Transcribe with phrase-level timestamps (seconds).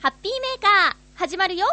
[0.00, 1.66] ハッピーメーカー、始まるよ。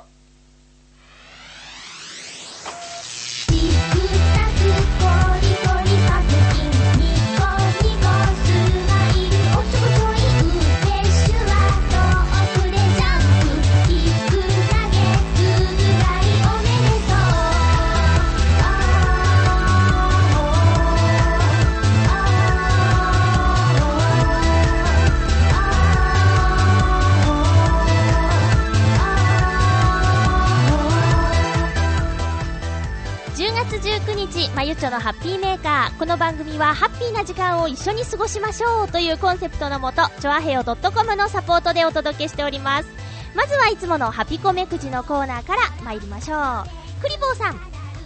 [34.57, 35.99] まゆちょのハッピーメーカー。
[35.99, 42.89] この番組はハッピーな時間を一緒に過ごしましょうというコンセプトのもと、ちょあへよ .com のサポートでお届けしております。
[43.35, 47.01] まずはいつものハピコメくじのコーナーから参りましょう。
[47.03, 47.59] クリボーさん。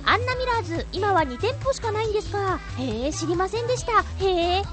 [0.04, 2.60] アンナミラーズ、今は2店舗しかないんですか？
[2.78, 4.02] へえ、知りませんでした。
[4.02, 4.64] へえ、へえ。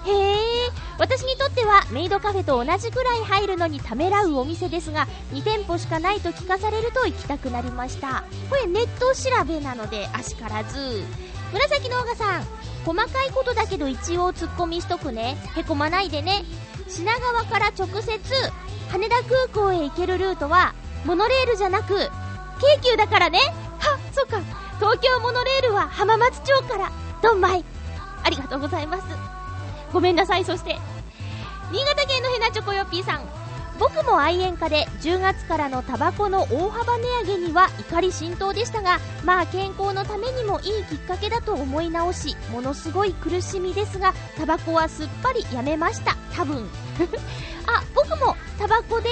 [0.99, 8.25] 私にとってはメイドカフェと同じくらい入るのにためらうお店ですが、2店舗しかないと聞かされると行きたくなりました。
[8.51, 11.05] これネット調べなので、あしからず。
[11.53, 12.45] 紫のオガさん、
[12.85, 15.37] 細かいことだけど一応ツッコミしとくね。
[15.57, 16.45] へこまないでね。
[16.89, 18.19] 品川から直接、
[18.91, 20.75] 羽田空港へ行けるルートは、
[21.05, 22.11] モノレールじゃなく、
[22.61, 23.39] 京急だからね。
[23.79, 24.41] は、そっか。
[24.79, 26.91] 東京モノレールは浜松町から、
[27.23, 27.65] ドンマイ。
[28.25, 29.05] ありがとうございます。
[29.93, 30.79] ごめんなさい、そして。
[31.71, 33.38] 新潟県のヘナチョコヨッピーさん。
[33.79, 46.17] 僕も愛煙家で10月からのタバコの大幅値上げには怒り心頭でしたがまあ健康のためにもいいきっかけだと思い直しものすごい苦しみですがタバコはすっぱりやめました。
[46.35, 46.69] 多分。
[47.67, 49.09] あ僕もタバコで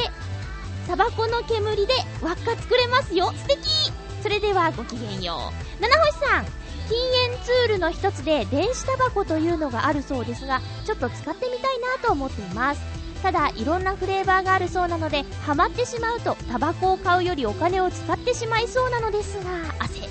[0.86, 3.32] タバコの煙で輪っか作れますよ。
[3.36, 3.92] 素敵。
[4.22, 5.82] それではごきげんよう。
[5.82, 6.44] 七星さん。
[6.88, 6.96] 禁
[7.30, 13.05] 煙ツールの一つで電子タバコというのがあるそうですがちょっと使ってみたいなと思っています。
[13.22, 20.08] ただいろんなフレーバーがあるそうなのでハマってしまうとタバコを買うよりお金を使ってしまいそうなのですが汗。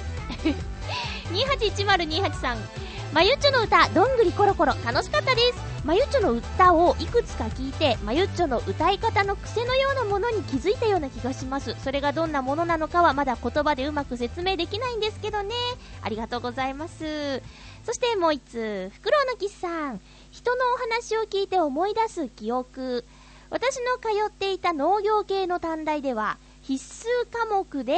[1.32, 2.58] 281028さん。
[3.14, 5.76] まゆっちょの歌どんぐりころころ楽しかったです。
[5.86, 11.76] まゆっちょの歌をいくつか聞いてまゆっちょの歌い方の癖のようなものに気づいたような気がします。
[11.84, 15.56] それがどんなものなのかはまだ言葉でうまく説明できないんですけどね。
[16.02, 17.42] ありがとうございます。
[17.86, 20.02] そしてもう一つフクロウのキスさん
[20.46, 23.04] 人のお話を聞いて思い出す記憶。
[23.50, 27.98] 私の通っていた農業系の短大では必須科目で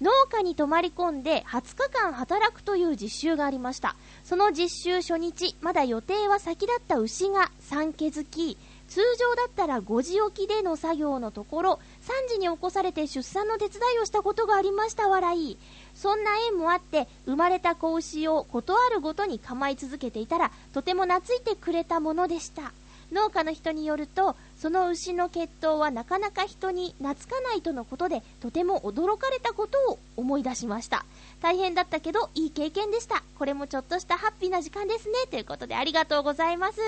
[0.00, 3.96] 農家に泊まり込んで20日間働くという実習がありました。
[4.22, 11.80] その実習初日まだ予定は先だった牛が産気づき通常だったら5時起きでの作業のところ
[12.28, 15.58] 3時に起こされて出産の手伝いをしたことがありました笑い。
[16.00, 22.72] そんな縁もあって生まれた子牛を断るごとに構い続けていたらとても懐いてくれたものでした。
[23.10, 31.04] 農家の人によるとその牛の血統はなかなか人に懐かないとのことでとても驚かれたことを思い出しました。
[31.40, 33.22] 大変だったけどいい経験でした。
[33.38, 35.14] これもちょっとしたハッピーな時間ですね。
[35.30, 36.78] ということでありがとうございます。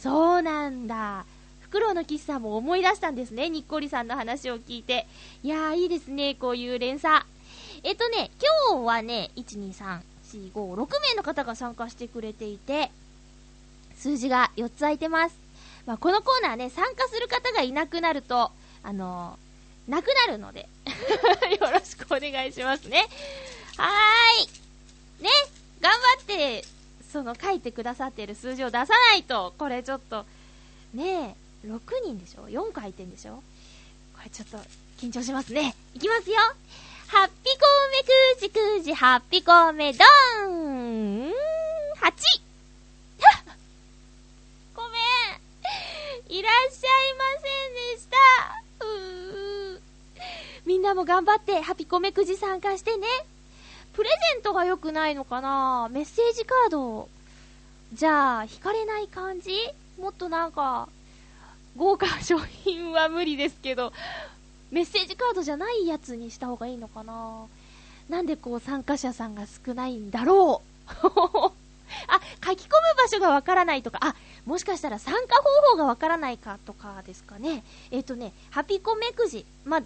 [0.00, 1.24] そうなんだ。
[1.60, 3.48] フクロウのキスさんも思い出したんですね。
[3.48, 5.06] にっこりさんの話を聞いて。
[5.42, 6.36] いやーいいですね。
[6.36, 7.24] こういう連鎖。
[7.84, 8.30] えっとね
[8.72, 12.90] 今日はね12345 6名の方が参加してくれていて
[13.96, 15.36] 数字が4つ空いてます。
[15.86, 18.50] まあ、このコーナーね、参加する方がいなくなると、
[18.82, 20.68] あのー、なくなるので、
[21.60, 23.06] よろしくお願いしますね。
[23.76, 25.22] はーい。
[25.22, 25.30] ね、
[25.80, 26.64] 頑張って、
[27.12, 30.24] その書いてくださってる数字を出さないと、これちょっと、
[30.94, 33.42] ねえ、6人でしょ ?4 回転でしょ？
[34.14, 34.58] これちょっと、
[34.98, 35.74] 緊張しますね。
[35.94, 36.36] いきますよ
[37.06, 41.32] ハッピコーメくじくじ、ハッピコーメドーン !8!
[44.74, 46.36] ごめん。
[46.36, 48.16] いらっしゃいませんでした。
[48.84, 49.80] うー。
[50.66, 53.06] みんなも頑張ってハッピコメくじ参加してね。
[53.92, 55.88] プレゼントが良くないのかな？
[55.90, 57.08] メッセージカード。
[57.92, 59.52] じゃあ引かれない感じ？
[60.00, 60.88] もっとなんか
[61.76, 63.92] 豪華商品は無理ですけど。
[64.74, 67.46] メッセージカードじゃないやつにした方がいいのかな
[68.08, 70.90] なんでこう参加者さんが少ないんだろう
[72.08, 74.16] あ、書き込む場所がわからないとか、あ、
[74.46, 77.62] もしかしたら参加方法がわからないかとかですかね。
[77.92, 79.46] えっ、とね、ハピコメくじ。
[79.64, 79.80] ま、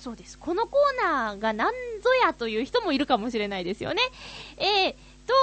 [0.00, 0.38] そうです。
[0.38, 1.70] このコーナーが何
[2.02, 4.00] ぞやという人もいるかもしれないですよね。
[4.56, 4.94] えー、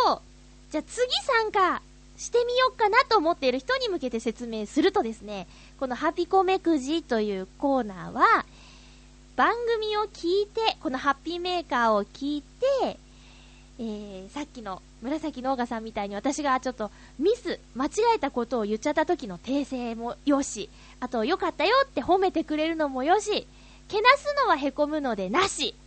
[0.07, 0.23] と、
[0.71, 1.83] じゃあ次参加
[2.17, 5.47] してみようかなと思っている人に向けて説明するとですね、
[5.79, 8.45] このハピコメくじというコーナーは、
[9.37, 12.97] 番組を聞いて、このハッピーメーカーを聞いて、
[13.77, 16.89] えー、さっきの紫のオガさんみたいに私がちょっと
[17.19, 23.47] ミス、間違えたことを言っちゃった時の訂正もよし、あと良かったよって褒めてくれるのもよし、
[23.87, 25.75] けなすのはへこむのでなし。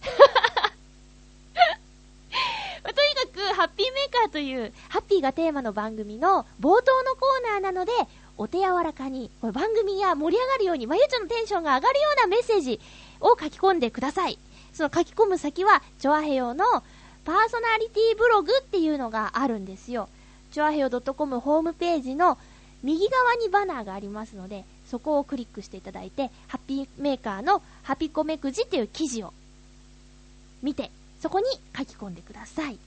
[2.85, 7.91] とにかく、ハッピーメーカーという、ハッピーがテーマの番組の冒頭のコーナーなので、
[8.39, 12.81] お手柔らかに、これ番組が盛り上がるように、まゆちょのテンションが上がるようなメッセージ
[13.21, 14.39] を書き込んでください。
[14.73, 16.65] その書き込む先は、チョアヘヨの
[17.25, 20.09] パーソナリティブログっていうのがあるんですよ。
[20.53, 22.39] チョアヘヨ .com ホームページの
[22.83, 29.33] 右側にバナーがありますので、そこをクリックしていただいて、ハッピーメーカーのハピコメくじっていう記事を
[30.63, 30.91] 見て、
[31.21, 31.47] そこに
[31.77, 32.79] 書き込んでください。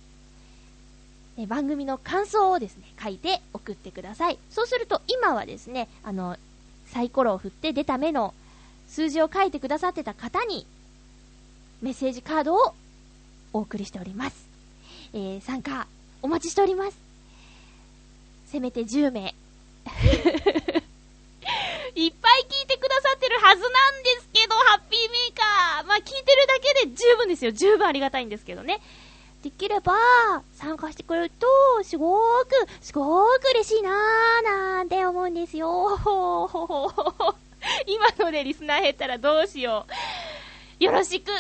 [1.38, 4.38] え番組の感想をですね、書いて送ってください。
[4.50, 6.38] そうすると、今はですね、あの、
[6.88, 8.34] サイコロを振って出た目の
[8.94, 10.68] 数字を書いてくださってた方に、
[11.82, 12.76] メッセージカードを
[13.52, 14.48] お送りしております。
[15.14, 15.88] えー、参加、
[16.22, 16.98] お待ちしております。
[18.46, 19.22] せめて10名。
[21.96, 25.88] いっぱい聞いてくださってるはずなんですけど、ハッピーメーカー。
[25.88, 27.52] まあ、聞いてるだけで十分ですよ。
[27.52, 28.80] 十分ありがたいんですけどね。
[29.42, 29.94] できれば、
[30.54, 31.48] 参加してくれると、
[31.84, 35.98] すごーく、すごーく嬉しいなーなんて思うんですよ。
[37.88, 39.86] 今のでリスナー減ったらどうしよ
[40.80, 40.84] う。
[40.84, 41.32] よろしく。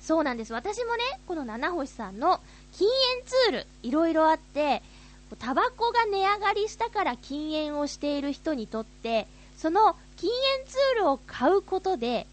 [0.00, 0.52] そうなんです。
[0.52, 2.40] 私もね、この七星さんの
[2.72, 4.82] 禁煙ツール、いろいろあって、
[5.38, 9.26] タバコが値上がりしたから禁煙をしている人にとって、
[9.56, 12.26] その禁煙ツールを買うことで、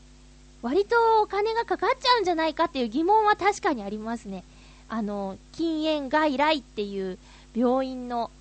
[0.62, 4.44] 割とお金がかかっちゃうんじゃないかっていう疑問は確かにありますね。
[4.90, 7.20] あの、禁煙外来っていう
[7.56, 8.32] 病院の、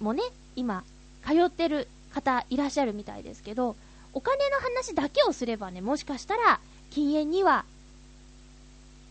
[0.00, 0.22] もね、
[0.56, 0.84] 今、
[1.26, 3.76] 通ってる方いらっしゃるみたいですけど、
[4.12, 6.60] お金の話だけをすればね、もしかしたら
[6.90, 7.64] 禁煙には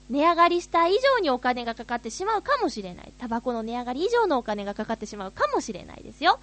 [0.10, 3.12] 値上がりした以上にお金がかかってしまうかもしれない。
[3.20, 6.40] タバコの値上がり以上のお金がかかってしまうかもしれないですよ。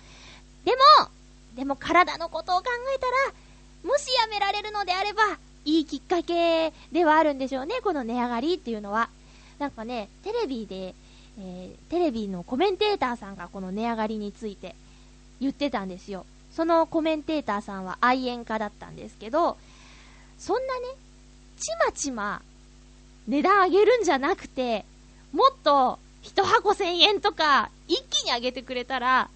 [0.64, 0.78] でも、
[1.56, 2.64] でも体のことを考
[2.94, 3.12] えたら、
[3.84, 9.08] もしやめられるのであれば、いいきっかけではあるんでしょうね、この値上がりっていうのは。
[9.58, 10.94] なんかね、テレビで、
[11.40, 14.76] えー、テレビのコメンテーターさんがこの値上がりについて
[15.40, 16.24] 言ってたんですよ。
[16.56, 19.58] そのコメンテーターさんは愛煙家だったんですけど、
[20.38, 20.86] そんなね、
[21.60, 22.40] ちまちま
[23.28, 24.86] 値段上げるんじゃなくて、
[25.34, 29.28] もっと一箱千円とか一気に上げてくれたら、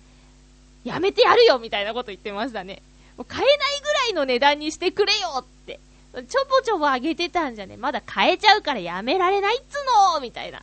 [0.83, 2.81] やめてやるよみたいなこと言ってましたね。
[3.19, 5.79] もう買えないぐらいの値段にしてくれよって。
[6.15, 9.75] ちょぼちょぼ上げてたんじゃね、まだ買えちゃうからやめられないっつ
[10.15, 10.63] のみたいな。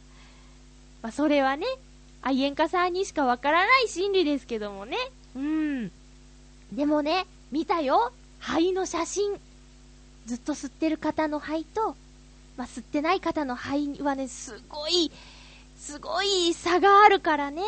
[1.03, 1.67] まあ、それはね、
[2.23, 4.97] 愛煙家さんにしかわからない心理ですけどもね。
[5.35, 5.91] うん。
[6.71, 8.11] でもね、見たよ。
[8.39, 9.39] 肺の写真。
[10.25, 11.95] ずっと吸ってる方の肺と、
[12.57, 15.11] まあ、吸ってない方の肺はね、すごい、
[15.77, 17.61] すごい差があるからね。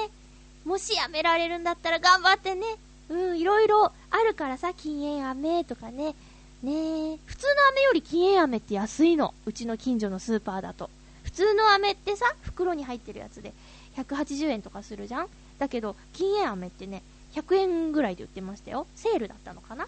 [0.65, 2.65] もしやめられるんだったら頑張ってね。
[3.09, 6.15] うん、いろいろあるからさ、禁煙飴とかね。
[6.61, 9.33] ねえ、普通の飴より禁煙飴って安いの。
[9.45, 10.89] うちの近所のスーパーだと。
[11.23, 13.53] 普通の飴ってさ、袋に入ってるやつで
[13.95, 17.01] 180円とかするじゃんだけど、禁煙飴ってね、
[17.33, 18.87] 100円ぐらいで売ってましたよ。
[18.95, 19.87] セールだったのかな？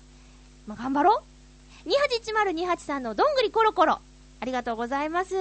[0.67, 1.23] まあ、頑張ろ
[1.85, 1.89] う
[2.53, 3.99] !281028 さんのどんぐりコロコロ。
[4.39, 5.35] ありがとうございます。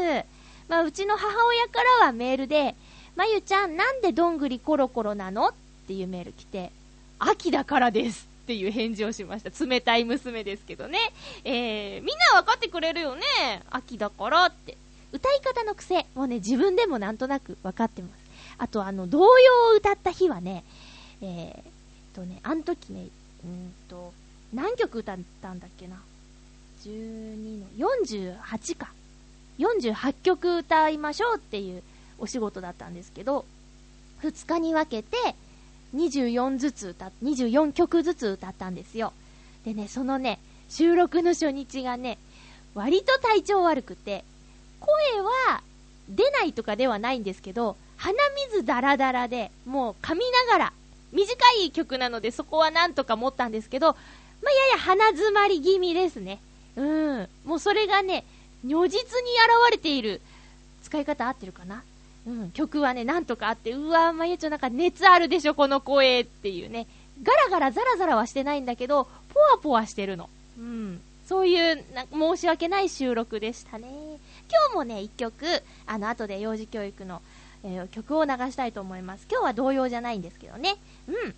[0.68, 2.74] まあ、うちの母親からはメールで、
[3.16, 5.48] まゆちゃん、なんでどんぐりコロコロなの？
[5.48, 5.52] っ
[5.86, 6.70] ていうメール来て、
[7.18, 9.66] 秋だからですっていう返事をしました。
[9.66, 10.98] 冷たい娘ですけどね。
[11.44, 13.22] えー、みんなわかってくれるよね？
[13.70, 14.76] 秋だからって。
[15.12, 18.12] 歌い方の癖もね、自分でもなんとなくわかってます。
[18.58, 19.24] あと、あの、童謡
[19.72, 20.62] を歌った日はね、
[21.20, 21.70] えー、
[22.20, 23.06] とね、あの時ね、
[23.44, 24.12] うんと、
[24.52, 25.96] 何曲歌ったんだっけな
[26.84, 27.66] ？12の、
[28.04, 28.92] 48か。
[29.58, 31.82] 48曲歌いましょうっていう
[32.18, 33.44] お仕事だったんですけど、
[34.22, 35.16] 2日に分けて、
[35.94, 39.12] 24ずつ歌、24曲ずつ歌ったんですよ。
[39.64, 42.18] でね、そのね、収録の初日がね、
[42.74, 44.24] 割と体調悪くて、
[44.78, 45.62] 声は
[46.08, 48.14] 出ないとかではないんですけど、鼻
[48.50, 50.72] 水ダラダラで、もう噛みながら、
[51.12, 53.96] 短い曲なのでそこはなんとか持ったんですけど、ま
[54.48, 56.40] あ、やや鼻詰まり気味ですね。
[56.76, 57.28] うん。
[57.44, 58.24] もうそれがね、
[58.64, 59.06] 如実に
[59.66, 60.20] 現れている
[60.82, 61.82] 使い方合ってるかな？
[62.26, 62.50] うん。
[62.52, 66.86] 曲はね、なんとかあって、うわまゆちょなんか熱あるでしょ、この声っていうね。
[67.22, 70.30] ガラガラザラザラはしてないんだけど、ポワポワしてるの。
[70.58, 71.00] うん。
[71.28, 73.88] そういう、な申し訳ない収録でしたね。
[74.48, 77.20] 今日もね、一曲、あの、後で幼児教育の、
[77.64, 79.26] えー曲を流したいと思います。
[79.30, 80.76] 今日は同様じゃないんですけどね。
[81.08, 81.34] うん。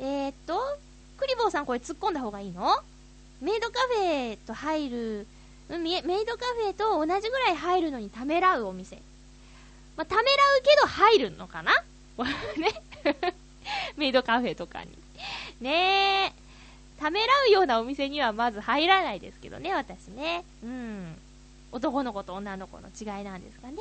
[0.00, 0.58] えー、っと、
[1.16, 2.78] クリボーさんこれ突っ込んだ方がいいの？
[3.40, 5.26] メイドカフェと入る、
[5.68, 8.96] メイドカフェと同じぐらい入るのにためらうお店。
[9.96, 11.72] まあ、ためらうけど入るのかな？
[12.58, 12.82] ね。
[13.96, 14.90] メイドカフェとかに。
[15.60, 16.32] ねえ。
[17.00, 20.44] ためらうようなお店にはまず入らないですけどね、私ね。
[20.62, 21.16] うん。
[21.70, 23.76] 男の子と女の子の違いなんですかね。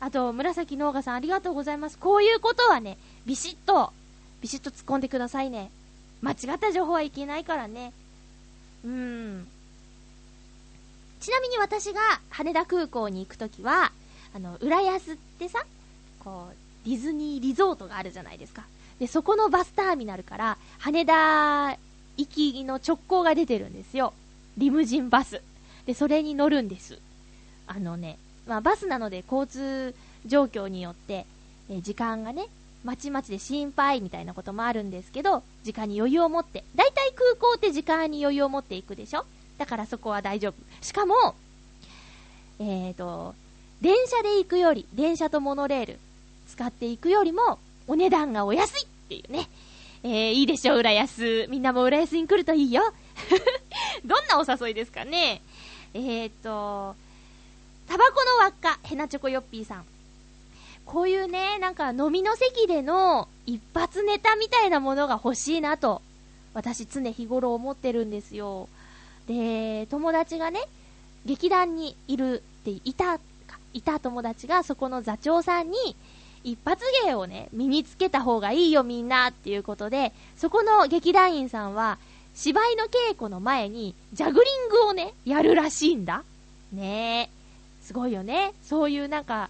[0.00, 1.98] あと、紫農家さんありがとうございます。
[1.98, 3.92] こういうことはね、ビシッと、
[4.40, 5.70] ビシッと突っ込んでくださいね。
[6.22, 7.92] 間違った情報はいけないからね。
[8.84, 9.48] うん。
[11.20, 12.00] ちなみに私が
[12.30, 13.92] 羽田空港に行くときは、
[14.34, 15.64] あの、浦安ってさ、
[16.20, 18.64] こう、ディズニーリゾートがあるじゃないですか。
[19.00, 21.76] で、そこのバスターミナルから、羽田
[22.16, 24.12] 行きの直行が出てるんですよ。
[24.56, 25.42] リムジンバス。
[25.86, 26.98] で、それに乗るんです。
[27.66, 29.94] あのね、まあ、バスなので交通
[30.26, 31.26] 状況によって、
[31.70, 32.46] え時間がね、
[32.84, 39.24] まちまちで心配みたいなこともあるんですけど、時間に余裕を持って、だいたい空港って時間に余裕を持っていくでしょ？
[39.58, 40.54] だからそこは大丈夫。
[40.80, 41.34] しかも、
[42.60, 43.34] えーと、
[43.82, 45.98] 電車で行くより、電車とモノレール
[46.48, 49.48] 使っていくよりも、お値段がお安いっていうね。
[50.04, 51.46] えー、いいでしょ、浦安。
[51.50, 52.82] みんなも浦安に来るといいよ。
[54.06, 55.42] どんなお誘いですかね？
[55.92, 56.94] えーと、
[57.88, 59.84] タバコの輪っか、ヘナチョコヨッピーさん。
[60.84, 66.02] こういうね、なんか飲みの席での一発ネタみたいなものが欲しいなと、
[66.52, 68.68] 私常日頃思ってるんですよ。
[69.26, 70.60] で、友達がね、
[71.24, 73.18] 劇団にいるっていた、
[73.72, 75.96] いた友達がそこの座長さんに、
[76.44, 81.98] 一発芸をね、身につけた方がいいよみんなっていうことで、そこの劇団員さんは、
[82.34, 86.22] 芝居の稽古の前に、ジャグリングをね、やるらしいんだ。
[86.72, 87.37] ねえ。
[87.88, 88.52] すごいよね。
[88.62, 89.48] そういうなんか、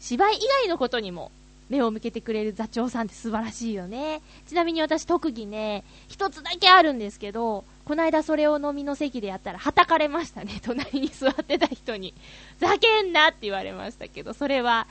[0.00, 1.30] 芝居以外のことにも
[1.68, 4.22] 目を向けてくれる座長さんって素晴らしいよね。
[4.48, 10.60] ちなみに私特技ね、一つだけあるんですけど、この間それを飲みの席でやったら、はたかれましたね。
[10.64, 12.14] 隣に座ってた人に。
[12.58, 14.86] ざけんなって言われましたけど、それは、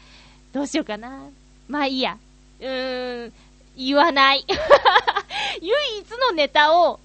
[0.53, 1.29] どうしようかな。
[1.67, 2.15] まあいいや。
[2.59, 3.33] うーん、
[3.75, 4.45] 言わない。
[5.61, 6.99] 唯一のネタを、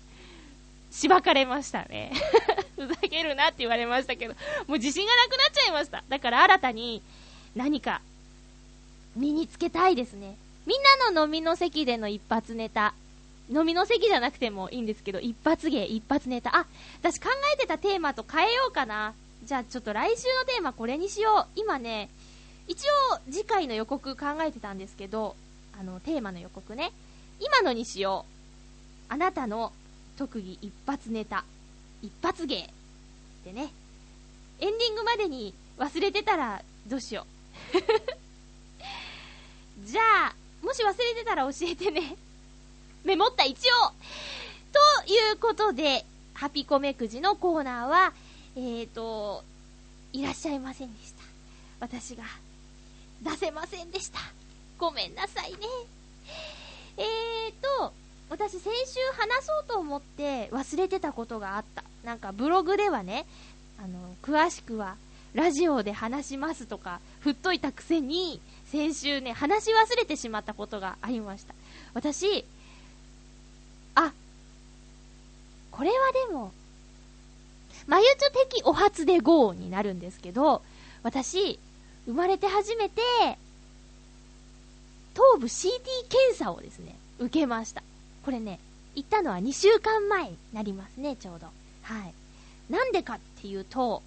[0.91, 2.13] しばかれましたね。
[2.77, 4.35] ふざけるなって言われましたけど、
[4.67, 6.03] もう自信がなくなっちゃいました。
[6.09, 7.03] だから新たに、
[7.55, 8.01] 何か、
[9.17, 10.37] 身につけたいですね。
[10.67, 12.95] みんなの飲みの席での一発ネタ。
[13.51, 16.57] 飲みの席じゃなくてもいいんですけど、一発芸、一発ネタ。
[16.57, 16.67] あ、
[17.01, 19.15] 私考えてたテーマと変えようかな。
[19.45, 21.61] じゃあちょっと来週のテーマこれにしよう。
[21.61, 22.09] 今ね、
[22.67, 25.37] 一応次回の予告考えてたんですけど、
[25.79, 26.93] あの、テーマの予告ね。
[27.41, 28.25] 今のにしよ
[29.11, 29.13] う。
[29.13, 29.73] あなたの
[30.17, 31.45] 特技一発ネタ。
[32.05, 32.71] 一発芸。
[33.45, 33.73] でね。
[34.61, 37.27] エンディングまでに忘れてたらどうしよ
[37.75, 37.79] う。
[39.85, 42.17] じゃあ、もし忘れてたら教えてね。
[43.05, 43.93] メモった一応
[45.07, 48.13] ということで、ハピコメくじのコーナーは、
[48.57, 49.45] えーと、
[50.13, 51.23] いらっしゃいませんでした。
[51.81, 52.25] 私が
[53.23, 54.21] 出せませんでした。
[54.79, 55.59] ごめんなさいね。
[56.97, 57.93] えーと、
[58.35, 61.85] 私先週話そうと思って忘れてたことがあった。
[62.03, 63.27] なんかブログではね、
[63.79, 64.97] あの、詳しくは
[65.35, 68.41] ラジオで話しますとか、振っといたくせに、
[68.73, 71.55] 先週ね、話し忘れてしまったことがありました。
[71.95, 72.45] 私、
[73.95, 74.13] あ、
[75.71, 75.95] これは
[76.29, 76.51] でも、
[77.87, 80.61] まゆちょ的お初で GO になるんですけど、
[81.05, 81.61] 私、
[82.07, 83.01] 生まれて初めて、
[85.15, 85.69] 頭部 CT
[86.09, 87.85] 検査をですね、受けました。
[88.25, 88.59] これね、
[88.95, 91.47] 行ったのは2週間前になりますね、ちょうど。
[91.83, 92.15] はい。
[92.73, 94.03] なんでかっていうと、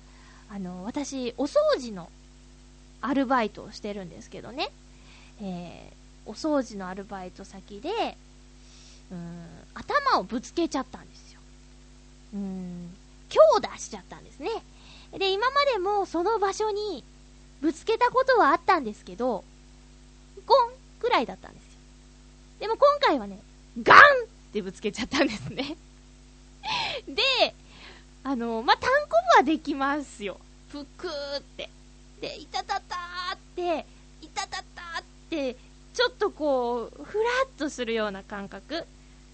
[0.50, 2.10] あの、私、お掃除の
[3.02, 4.70] アルバイトをしてるんですけどね、
[5.42, 8.18] えー、お掃除のアルバイト先で、
[9.12, 9.46] うん、
[9.76, 11.40] 頭をぶつけちゃったんですよ。
[12.34, 12.96] うーん、
[13.30, 14.50] 強打しちゃったんですね。
[15.18, 17.04] で、今までもその場所に
[17.62, 19.44] ぶつけたことはあったんですけど、
[20.46, 21.70] ゴンくらいだったんですよ。
[22.62, 23.40] でも今回はね、
[23.84, 24.02] ガンっ
[24.54, 25.76] てぶつけちゃったんですね。
[27.08, 27.54] で、
[28.24, 30.40] あの、まあ、単コブはできますよ。
[30.72, 31.70] ぷくーって。
[32.22, 33.86] で、いたたたーって、
[34.22, 35.56] いたたたーって、
[35.94, 38.86] ちょっとこう、ふらっとするような感覚。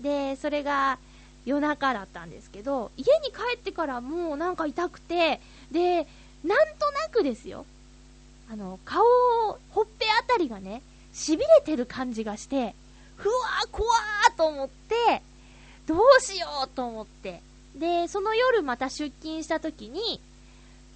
[0.01, 0.99] で、それが
[1.45, 5.39] 夜中だったんですけど、家に帰ってからもうなんか痛くて、
[5.71, 6.07] で、
[6.43, 7.65] なんとなくですよ。
[8.51, 9.03] あの、顔、
[9.71, 10.81] ほっぺあたりがね、
[11.13, 12.75] 痺れてる感じがして、
[13.15, 15.21] ふわー、怖ーと思って、
[15.85, 17.41] どうしようと思って。
[17.75, 20.19] で、その夜また出勤した時に、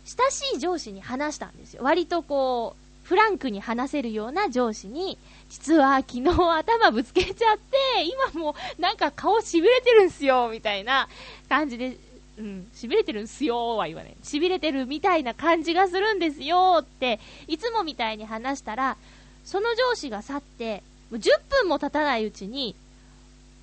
[0.06, 1.84] 親しい上司に話したんですよ。
[1.84, 5.18] 割とこう、フランクに話せるような上司に、
[5.50, 11.08] 実は昨日頭ぶつけちゃって、今もなんか顔痺れてるんすよ、みたいな
[11.48, 11.98] 感じで、
[12.38, 14.18] うん、痺れてるんすよは言わない。
[14.24, 18.98] 痺れてるみたいな感じがするんですよって、いつもみたいに話したら、
[19.46, 22.76] その上司が去って、10分も経たないうちに、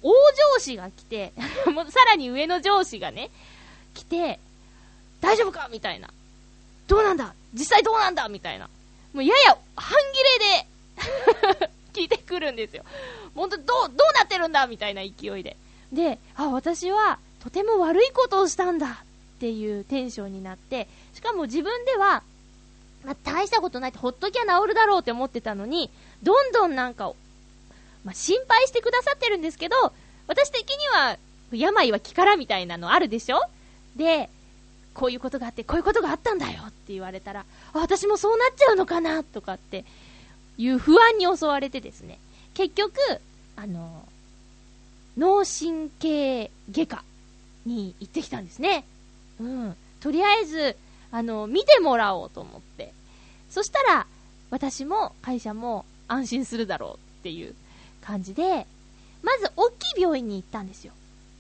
[0.03, 0.11] 大
[0.57, 1.33] 上司が来て、
[1.73, 3.31] もうさらに上の上司がね、
[3.95, 4.39] 来て、
[5.21, 6.11] 大丈夫かみたいな。
[6.87, 7.35] どうなんだ？
[7.55, 8.29] 実際どうなんだ？
[8.29, 8.69] みたいな。
[9.13, 12.85] もうやや半切れで 聞いてくるんですよ。
[13.35, 14.67] 本当どう、どうなってるんだ？
[14.67, 15.57] みたいな勢いで。
[15.93, 22.23] で、あ、私はとても悪いことをしたんだっていうテンションになって、しかも自分では、
[23.05, 25.91] まあ、大したことないってほっときゃ治るだろうって思ってたのに、
[26.23, 27.13] どんどんなんか、
[28.05, 29.77] まあ、心配してくださってるんですけど、
[30.27, 31.19] 私的には、
[31.53, 33.41] 病は気からみたいなのあるでしょ？
[33.97, 34.29] で、
[34.93, 39.85] こういうことがあって、こういうことがあったんだよって言われたら、私もそうなっちゃうのかなとかって
[40.59, 42.19] いう不安に襲われてですね、
[42.55, 42.93] 結局、
[43.57, 44.07] あの、
[45.17, 47.05] 脳神経外科
[47.67, 48.85] に行ってきたんですね。
[49.41, 49.77] うん。
[50.01, 50.77] とりあえず、
[51.13, 52.93] あの、見てもらおうと思って。
[53.51, 54.07] そしたら、
[54.51, 57.55] 私も会社も安心するだろうっていう
[58.05, 58.67] 感じで、
[59.23, 60.93] まず、大きい病院に行ったんですよ。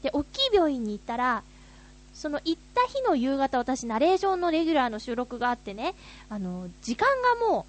[0.02, 1.42] で、大きい病院に行ったら、
[2.14, 5.94] その行った日の夕方、私、ナレーションのレギュラーの収録があってね、
[6.30, 7.08] あの、時間
[7.40, 7.66] がも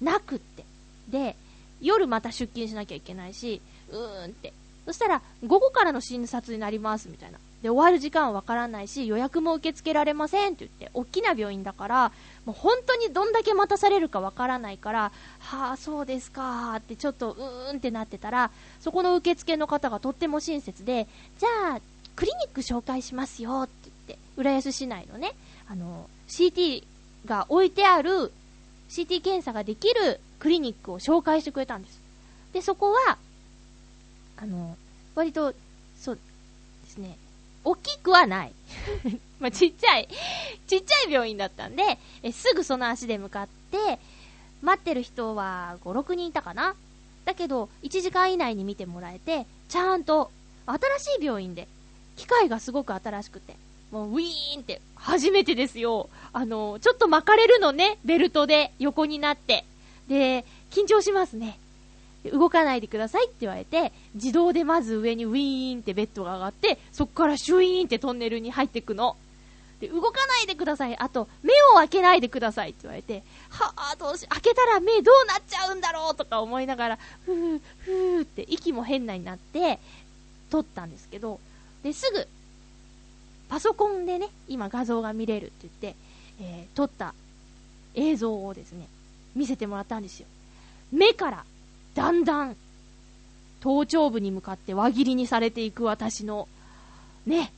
[0.00, 0.64] う、なくって。
[1.08, 1.36] で、
[1.80, 4.52] 夜また出勤しなきゃいけないし、うーんって。
[4.84, 7.38] そしたら、午後からの診察になります、みたいな。
[7.62, 12.12] で、終わる時間はわからないし、予約も受け付けられませんって言って、大きな病院だから、
[12.46, 21.06] もう本当にどんだけ待たされるかわからないから、はあ、そうですかってちょっとうーんってなってたら、そこの受付の方がとっても親切で、
[21.38, 21.80] じゃあ、
[22.16, 25.32] クリニック紹介しますよって言って、浦安市内のね、
[25.68, 26.84] あの、CT
[27.26, 28.30] が置いてある、
[28.90, 32.00] CT 検査ができるクリニックを紹介してくれたんです。
[32.52, 33.18] で、そこは、
[34.36, 34.76] あの、
[35.14, 35.54] 割と、
[35.98, 36.18] そう
[36.84, 37.16] ですね、
[37.64, 38.52] 大きくはない。
[39.44, 40.08] まあ、ちっちゃい、
[40.66, 43.98] ちっちゃい病院だったんで、えすぐその足で向かって、
[44.62, 46.74] 待ってる人は5、6人いたかな？
[47.26, 50.30] だけど、1時間以内に見てもらえて、ちゃんと、
[50.64, 51.68] 新しい病院で、
[52.16, 53.54] 機械がすごく新しくて、
[53.90, 56.08] もうウィーンって、初めてですよ。
[56.32, 59.66] あの、ちょっと巻かれるのね、ベルトで横になって。
[60.08, 61.58] で、緊張しますね。
[62.32, 69.18] 動かないでくださいって言われて、自動でまず上にウィーンってベッドが上がって、そこからシュイーンってトンネルに入っていくの。
[69.84, 70.96] で、動かないでください。
[70.98, 79.78] あと、目を開けないでくださいって言われて、はぁ、どうし、開けたら目どうなっちゃうんだろうとか思いながら、ふー、ふーって息も変なになって、
[80.50, 81.38] 撮ったんですけど、
[81.82, 82.26] で、すぐ、
[83.48, 85.96] パソコンでね、今画像が見れるって言って、
[86.40, 87.14] えー、撮った
[87.94, 88.88] 映像をですね、
[89.34, 90.26] 見せてもらったんですよ。
[90.92, 91.44] 目から
[91.94, 92.56] だんだん、
[93.60, 96.48] 頭頂部に向かって輪切りにされていく私の、
[97.26, 97.52] ね、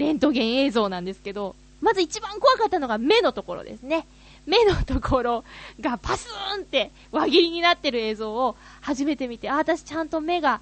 [0.00, 4.06] レントゲン映像なんですけど、まず一番怖かったのが目のところですね。
[4.46, 5.44] 目のところ
[5.80, 10.60] がパスーンって輪切りになってる映像を初めて見て、あ、私ちゃんと目が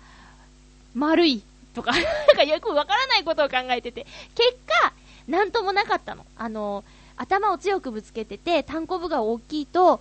[0.95, 1.43] 丸い
[1.75, 2.03] とか なん
[2.37, 4.93] かよくわからないことを考えてて、結果、
[5.27, 6.27] なんともなかったの。
[6.37, 6.85] あの、
[7.17, 10.01] 頭を強くぶつけてて、単行部が大きいと、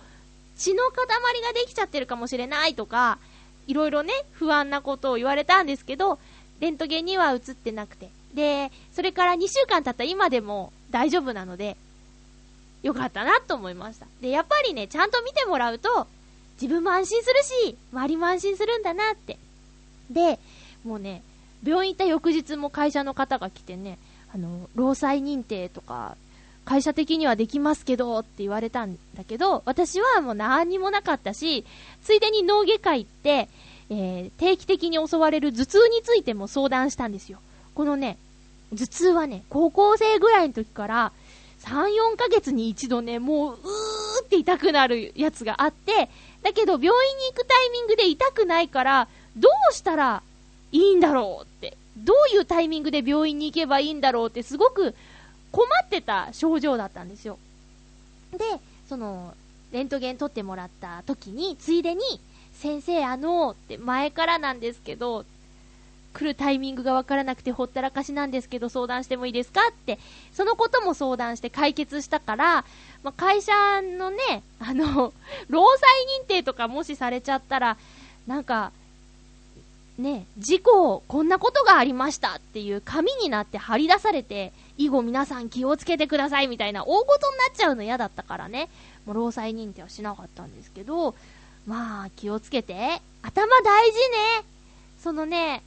[0.56, 3.18] 血の塊ができちゃってるかもしれないとか、
[3.66, 6.18] いろいろね、不安なことを言われたんですけど、
[6.60, 8.10] レントゲンには映ってなくて。
[8.34, 11.76] で、それから2週間経った今でも大丈夫なので、
[12.82, 14.06] よかったなと思いました。
[14.20, 16.06] で、やっぱりね、ちゃんと見てもらうと、
[16.60, 19.38] 自分も安心するし、周りも安心するんだなって。
[20.10, 20.38] で、
[20.84, 21.22] もうね、
[21.64, 23.98] 病院行った翌日も会社の方が来てね、
[24.32, 26.16] あの、労災認定とか、
[26.64, 31.64] 会社的にはできますけどって言われたんだけど、私はもう何にもなかったし、
[32.02, 33.48] ついでに脳外科行って、
[33.90, 37.38] えー、定期的に襲われる頭痛についても相談したんですよ。
[37.74, 38.18] このね、
[38.72, 41.12] 頭痛はね、高校生ぐらいの時から、
[41.60, 41.70] 3、
[42.14, 46.08] 4ヶ月に一度ね、もう、うーって痛くなるやつがあって、
[46.42, 46.92] だけど病院に
[47.32, 50.22] 行くタイミングで痛くないから、どうしたら
[50.72, 54.94] いいんだろうって、どういうタイミングで病院に行けばいいんだろうってすごく
[55.50, 57.38] 困ってた症状だったんですよ。
[58.32, 58.38] で、
[58.88, 59.34] その、
[59.72, 62.02] レントゲン取ってもらった時に、ついでに、
[62.54, 65.24] 先生、あの、って前からなんですけど、
[66.18, 69.60] 来るタイミングがわからなくてほったらかしなんですけど相談してもいいですか？
[69.70, 70.00] って、
[70.32, 72.64] そのことも相談して解決したから、
[73.04, 73.52] まあ、会社
[73.82, 75.12] のね、 あの、
[75.48, 75.88] 労災
[76.24, 77.76] 認定とかもしされちゃったら、
[78.26, 78.72] なんか、
[79.96, 88.68] ね、事故、こんなことがありましたっていう紙になって貼り出されて、以後皆さん気をつけてくださいみたいな大事になっちゃうの嫌だったからね、
[89.06, 91.16] もう労災認定はしなかったんですけど、
[91.66, 93.02] まあ気をつけて。
[93.22, 94.44] 頭大事ね。
[95.02, 95.62] そのね、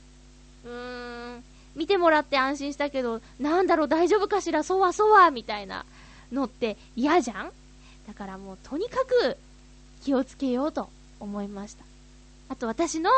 [0.64, 1.44] うーん、
[1.74, 4.62] 見てもらって安心したけど、なんだろう大丈夫かしら？
[4.62, 5.84] そわそわみたいな
[6.32, 7.52] のって嫌じゃん？
[8.06, 9.36] だからもうとにかく
[10.04, 10.88] 気をつけようと
[11.20, 11.84] 思いました。
[12.48, 13.10] あと私の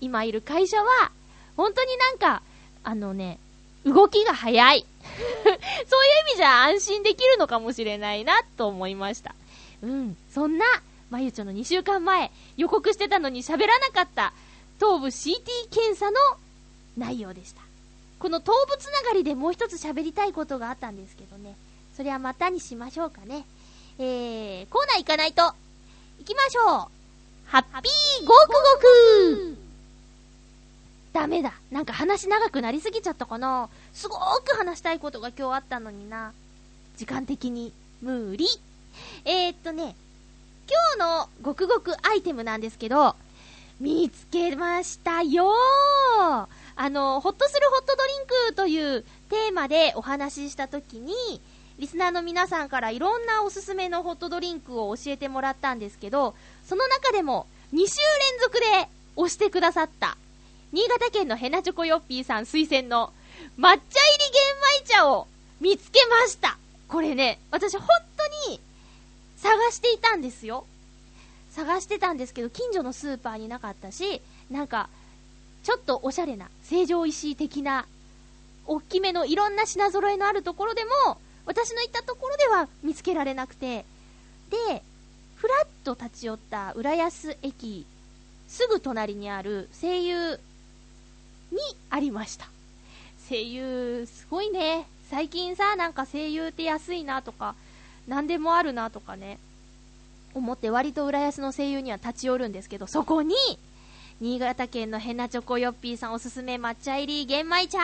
[0.00, 1.10] 今いる会社は、
[1.56, 2.42] 本当になんか、
[2.84, 3.38] あのね、
[3.84, 4.86] 動きが早い。
[5.44, 5.58] そういう
[6.30, 9.34] 意味じゃ安心できるのかもしれないな、と思いました。
[9.82, 10.16] うん。
[10.32, 10.64] そんな、
[11.10, 14.32] まゆちょの2週間前、予告してたのに喋らなかった、
[14.78, 16.16] 頭部 CT 検査の
[16.98, 17.62] 内容でした。
[18.18, 21.56] この頭部つながりでもう一つ喋りたいことがあったんですけどね。
[21.96, 23.44] それはまたにしましょうかね。
[23.98, 25.42] えー、コーナー行かないと。
[25.42, 25.54] 行
[26.24, 26.64] きましょう。
[27.46, 29.58] ハッピーごくごく
[31.12, 31.54] ダメだ。
[31.70, 33.68] なんか話長くなりすぎちゃったかな。
[33.94, 36.32] すごーく話したいことが今日あったのにな。
[36.96, 38.46] 時間的に無理。
[39.24, 39.94] えー、っとね、
[40.68, 43.16] 今日のごくごくアイテムなんですけど、
[43.80, 46.46] 見つけましたよー
[46.80, 51.12] あの、ホッとするホットドリンクというテーマでお話ししたときに、
[51.80, 57.88] リスナーの皆さんからいろんなおすすめのホットドリンクを教えてもらったんですけど、その中でも2週連
[58.40, 60.16] 続で押してくださった、
[60.72, 63.12] 新潟県のヘナチョコヨッピーさん推薦の
[63.58, 65.26] 抹茶入り玄米茶を
[65.60, 68.60] 見つけましたこれね、私本当に
[69.36, 70.64] 探していたんですよ。
[71.50, 74.88] 探してたんですけど、近所のスーパーになかったし、なんか、
[75.62, 77.86] ちょっとおしゃれな、成城石井的な、
[78.66, 83.84] 大きめのいろんな品揃えのあるところでも、私の行ったところでは見つけられなくて、
[84.50, 84.82] で、
[85.36, 87.86] ふらっと立ち寄った浦安駅、
[88.48, 90.40] すぐ隣にある声優
[91.52, 91.58] に
[91.90, 92.48] ありました。
[93.28, 94.86] 声優、すごいね。
[95.10, 97.54] 最近さ、なんか声優って安いなとか、
[98.06, 99.38] 何でもあるなとかね、
[100.34, 103.34] 思って割と浦安の声優には立ち寄るんですけど、そこに、
[104.20, 107.78] 新潟県のヘナチョコヨッピーさんおすすめ抹茶入り玄米茶、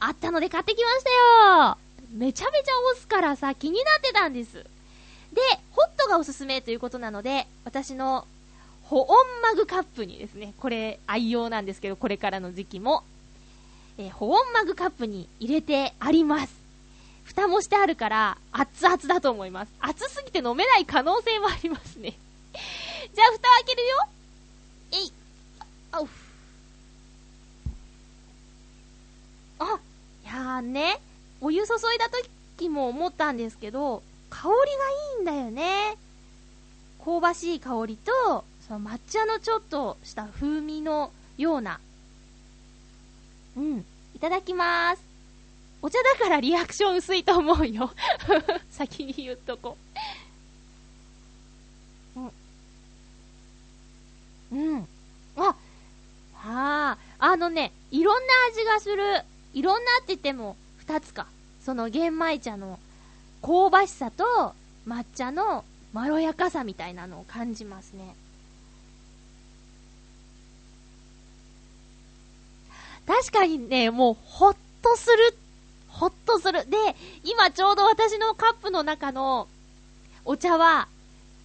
[0.00, 1.76] あったので買ってきましたよ
[2.14, 4.54] めちゃめちゃ押すからさ、気になってたんです。
[4.54, 4.64] で、
[5.72, 8.26] ホットがおすすめということなので、私の
[8.84, 13.02] 保温マグカップにですね、これ愛用なんですけど、これからの時期も、
[13.98, 16.54] えー保温マグカップに入れてあります。
[17.24, 19.72] 蓋もしてあるから、熱々だと思います。
[19.80, 22.14] 熱すぎて飲めない可能性もありますね。
[23.14, 23.96] じゃあ、蓋を開けるよ。
[24.92, 25.12] えい。
[25.96, 26.08] あう。
[29.58, 29.80] あ、
[30.24, 31.00] いやーね、
[31.40, 32.08] お湯注いだ
[32.58, 34.58] 時も思ったんですけど、香りがい
[35.20, 35.96] いんだよね。
[37.02, 41.80] 香ばしい香りと、その抹茶のちょっとした風味のような。
[43.56, 43.84] うん。
[44.14, 45.02] いただきます。
[45.82, 47.90] お茶だからリアクション薄いと思うよ。
[48.70, 49.76] 先に言っとこ
[52.16, 52.20] う。
[52.20, 52.22] う
[54.58, 54.74] ん。
[54.74, 54.88] うん。
[55.36, 55.54] あ、
[56.34, 56.98] は
[57.36, 59.22] あ、のね、いろんな味がする。
[59.52, 61.26] いろんなって言っても、二つか。
[61.62, 62.78] その玄米茶の
[63.42, 64.54] 香ばしさと
[64.86, 68.14] 抹茶のまろやかさみたいなのを感じますね。
[73.06, 75.36] 確かにね、もう、ほっとする。
[75.88, 76.68] ほっとする。
[76.68, 76.76] で、
[77.22, 79.46] 今ちょうど私のカップの中の
[80.24, 80.88] お茶は、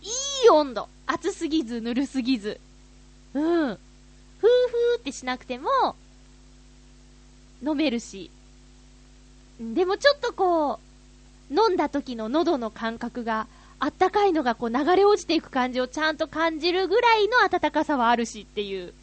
[0.01, 0.08] い
[0.45, 0.88] い温度。
[1.06, 2.60] 熱すぎず、ぬるすぎず。
[3.34, 3.77] うん。
[4.41, 5.95] ふーふーってしなくても、
[7.63, 8.32] 飲めるし。
[9.60, 10.80] でもちょっとこ
[11.51, 13.45] う、飲んだ時の喉の感覚が、
[13.80, 18.93] あったかいのがこう流れ落ちていく感じをちゃんと感じるぐらいの温かさはあるしっていう。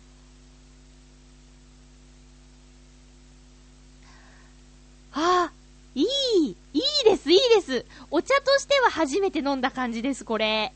[5.12, 5.52] ああ、
[5.96, 7.84] いい、いいです、いいです。
[8.10, 10.72] お茶としては初めて飲んだ感じです、これ。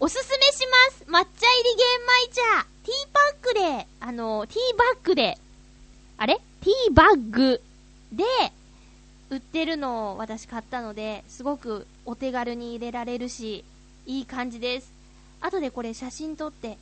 [0.00, 1.04] おすすめします。
[1.08, 1.86] 抹茶入り玄
[2.22, 2.66] 米茶。
[2.84, 5.36] ティーパックで、あの、ティーバッグで、
[6.16, 6.36] あれ？
[6.36, 7.60] ティーバッグ
[8.12, 8.24] で、
[9.30, 13.64] 売ってるのを私買ったので、すごくお手軽に入れられるし、
[14.06, 14.92] いい感じです。
[15.40, 16.78] 後でこれ写真撮って、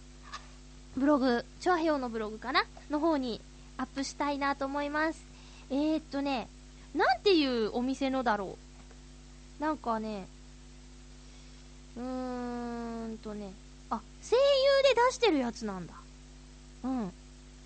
[0.95, 2.65] ブログ、チョアヘヨのブログかな？
[2.91, 3.41] の方に
[3.79, 5.25] アップしたいなと思います。
[5.71, 6.49] えー、っとね、
[6.95, 8.59] なんていうお店のだろ
[9.59, 9.63] う？
[9.63, 10.29] なんかね、
[11.97, 13.53] うーんとね、
[13.91, 15.95] あ、声優で出してるやつなんだ。
[16.85, 17.13] うん。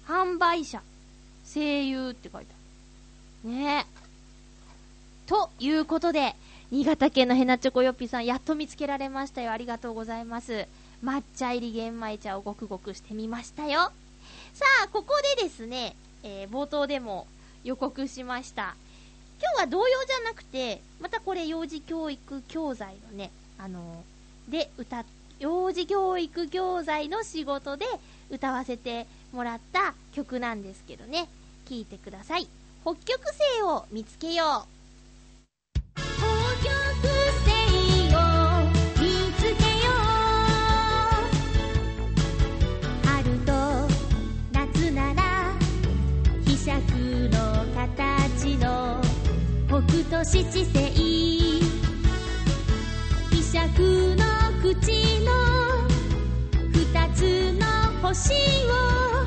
[0.07, 0.83] 販売者、
[1.53, 2.53] 声優って書いて
[3.45, 3.55] ある。
[3.55, 4.01] ねえ。
[5.27, 6.35] ということで、
[6.71, 9.53] 新潟県のヘナチョコヨッピさん、やっと見つけられましたよ。
[9.53, 10.67] ありがとうございます。
[11.05, 13.91] 抹茶入り玄米茶をごくごくしてみましたよ。
[14.55, 17.27] さあ、ここでですね、えー冒頭でも
[17.65, 18.77] 予告しました。
[19.41, 25.05] 今日は童謡じゃなくて、またこれ幼児教育教材のね、あのーで歌
[25.39, 27.87] 幼児教育教材の仕事で
[28.31, 31.29] 歌わせてもらった曲なんですけどね。
[31.67, 32.49] 聞いてください。
[32.83, 34.81] 北極星を見つけよう。
[49.71, 50.71] 北斗七星
[53.31, 54.20] 希釈の
[54.75, 55.33] 口の
[56.73, 57.67] 二つの
[58.09, 58.33] 星
[58.69, 59.20] を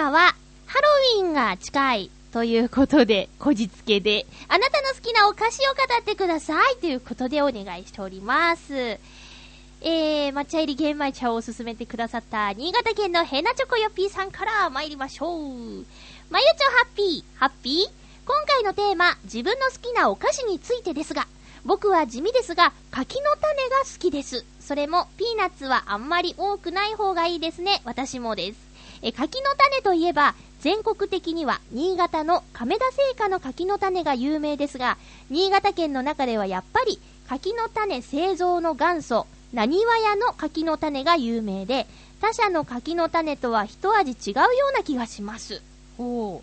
[0.00, 0.34] マは、
[0.66, 8.74] ハロウィンが近いということで、こじつけで、あなたの好きなお菓子を語ってくださいということでお願いしております。
[8.74, 15.38] えー、抹茶入り玄米茶を勧めてくださった新潟県のヘナチョコヨッピーさんから参りましょう。
[16.30, 17.90] まゆちょハッピー、ハッピー
[18.24, 21.26] 今回のテーマ、自分の好きなお菓子についてですが、
[21.66, 24.46] 僕は地味ですが、柿の種が好きです。
[24.60, 27.82] それも、ピーナッツはあんまり多くない方がいいですね。
[27.84, 28.69] 私もです。
[29.02, 34.98] え、柿の種といえば、全国的には、新潟の亀田製菓の柿の種が有名ですが、
[35.30, 41.86] 新潟県の中ではやっぱり、柿の種製造の元祖、なにわ屋の柿の種が有名で、
[42.20, 45.62] 他社の柿の種とは一味違うような気がします。
[45.98, 46.40] おー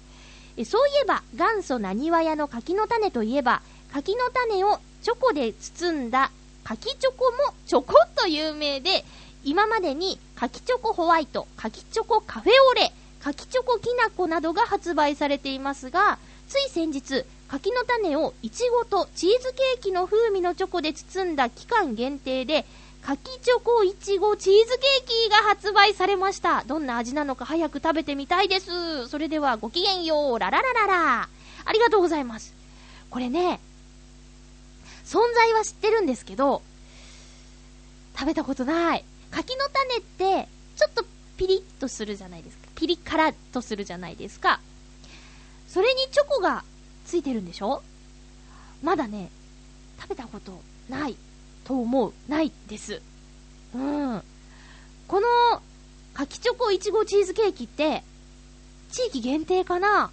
[0.57, 3.61] えそういえば、元祖なにわ屋の柿の種といえば、
[3.93, 6.31] 柿の種をチョコで包んだ
[6.63, 9.05] 柿チョコもチョコっと有名で、
[9.47, 22.65] 今までに柿チョコホワイト、柿チョコカフェオレ、柿チョコきな粉などが発売されていますが、つい先日、柿の種をいちごとチーズケーキの風味のチョコで包んだ期間限定で、
[23.01, 26.65] 柿チョコいちごチーズケーキが発売されました。
[26.67, 29.07] どんな味なのか早く食べてみたいです。
[29.07, 31.29] それではごきげんよう、ラララララ。
[31.63, 32.53] ありがとうございます。
[33.09, 33.61] これね、
[35.05, 36.61] 存在は知ってるんですけど、
[38.13, 39.05] 食べたことない。
[39.37, 41.05] 柿の種って、ちょっと
[41.37, 42.67] ピリッとするじゃないですか。
[42.73, 44.59] ピリ辛とするじゃないですか。
[45.67, 46.63] それにチョコが
[47.05, 47.83] ついてるんでしょ？
[48.81, 49.29] まだね、
[50.01, 51.15] 食べたことない
[51.65, 52.13] と思う。
[52.27, 52.99] ないです。
[53.75, 54.23] うん。
[55.07, 55.27] この、
[56.15, 58.03] 柿チョコいちごチーズケーキって、
[58.91, 60.09] 地域限定かな？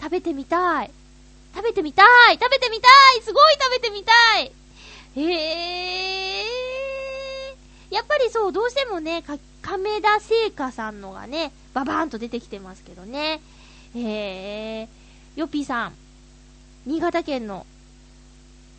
[0.00, 0.92] 食べてみたい。
[1.56, 2.86] 食べてみたい食べてみた
[3.18, 4.52] いすごい食べてみたい
[5.16, 5.22] へ
[6.42, 6.75] えー。
[7.90, 9.22] やっぱりそう、どうしてもね、
[9.62, 13.40] 亀田製菓さんのがね、ババーンと出てきてますけどね。
[13.94, 15.40] えー。
[15.40, 15.92] よっぴーさん、
[16.86, 17.66] 新潟県の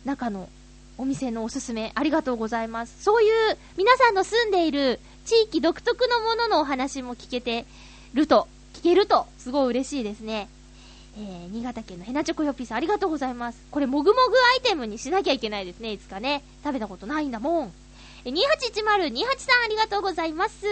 [0.04, 0.48] 中の
[0.96, 3.02] お店のおすすめありがとうございます。
[3.02, 7.64] そういう皆さんの住んでいる地域独特のもののお話も聞けて
[8.14, 10.48] ると、聞けると、すごい嬉しいですね。
[11.16, 13.58] えー、新潟県のヘナチョコヨッピーさんありがとうございます。
[13.70, 16.42] これもぐもぐアイテムにしなきゃいけないですね、いつかね。
[16.64, 17.72] 食べたことないんだもん。
[18.24, 20.66] え、281028さんありがとうございます。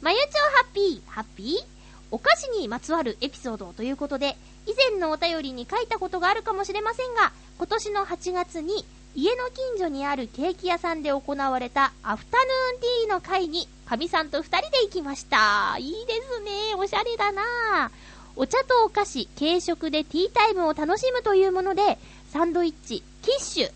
[0.00, 1.64] まゆちょハッピー、ハッピー？
[2.10, 15.76] お菓子にまつわるエピソードということで、以前のお便りに書いたことがあるかもしれませんが、今年の8月に家の近所にあるケーキ屋さんで行われたアフタヌーンティーの会に、かみさんと二人で行きました。
[15.78, 16.74] いいですね。
[16.76, 17.90] おしゃれだな
[18.36, 21.98] お茶とお菓子、軽食でティータイムを楽しむというもので、
[22.32, 23.70] サンドイッチ、キッシュ、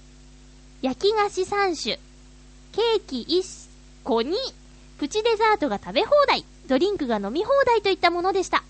[0.83, 1.99] 焼き菓子3種、
[2.76, 3.70] ケーキ1
[4.04, 4.36] 個に、
[4.98, 8.62] プチデザートが食べ放題、ドリンクが飲み放題といったものでした。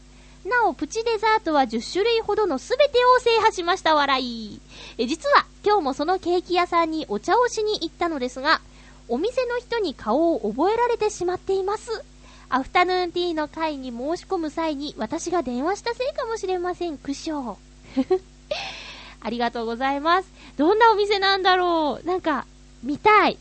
[0.44, 4.60] なお、プチデザートは10種類ほどのすべてを制覇しました笑い。
[4.98, 8.60] え、実は、今日もそのケーキ屋さんにお茶をしに行ったのですが、
[9.08, 12.04] お店の人に顔を覚えられてしまっています。
[12.48, 16.96] アフタヌーンティーの会に申し込む際に私が電話したせいかもしれません。
[16.96, 17.56] 苦笑。
[19.20, 20.28] ありがとうございます。
[20.56, 22.46] どんなお店なんだろうなんか、
[22.84, 23.38] 見たい。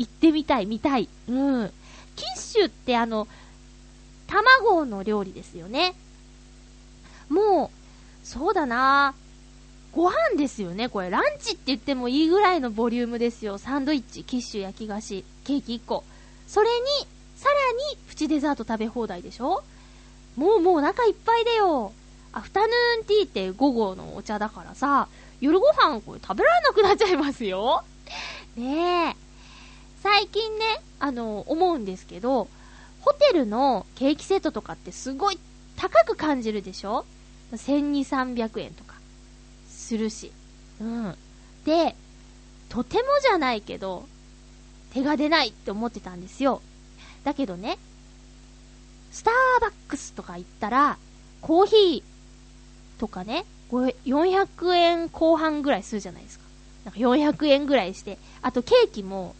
[0.00, 1.10] 行ってみたい、見たい。
[1.28, 1.70] うん。
[2.16, 3.28] キッシュってあの、
[4.26, 5.94] 卵の料理ですよね。
[7.28, 7.70] も
[8.24, 9.14] う、そうだな
[9.92, 11.10] ご飯ですよね、これ。
[11.10, 13.58] ランチって言ってもいいぐらいのボリュームですよ。
[13.58, 16.02] サンドイッチ、キッシュ、焼き菓子、ケーキ1個。
[16.48, 17.54] それに、さら
[17.92, 19.62] に、プチデザート食べ放題でしょ？
[20.36, 21.92] もうもうお腹いっぱいだよ。
[22.32, 25.08] アフタヌーンティーって午後のお茶だからさ、
[25.40, 27.82] 夜ご飯これ食べられなくなっちゃいますよ。
[28.56, 29.16] ねえ。
[30.02, 30.64] 最近ね、
[30.98, 32.48] あの、思うんですけど、
[33.00, 35.38] ホテルのケーキセットとかってすごい
[35.76, 37.04] 高く感じるでしょ
[37.52, 38.94] ?1200、300円とか
[39.68, 40.32] するし。
[40.80, 41.14] うん。
[41.64, 41.94] で、
[42.68, 44.06] とてもじゃないけど、
[44.92, 46.62] 手が出ないって思ってたんですよ。
[47.24, 47.78] だけどね、
[49.10, 50.98] スターバックスとか行ったら、
[51.40, 56.44] コーヒーとかね、400円後半ぐらいするじゃないですか。
[56.84, 59.34] なんか400円ぐらいして、あとケーキも、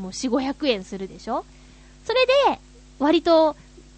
[0.00, 1.44] もう4、500円するでしょ？
[2.04, 2.32] それで、
[2.98, 3.54] 割と、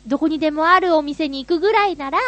[0.06, 2.18] どこにでもあるお店に行くぐらいなら、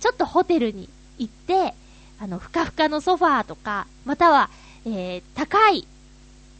[0.00, 1.74] ちょっとホテルに行って、
[2.20, 4.48] あの、ふかふかのソファーとか、または、
[4.86, 5.86] えー、高い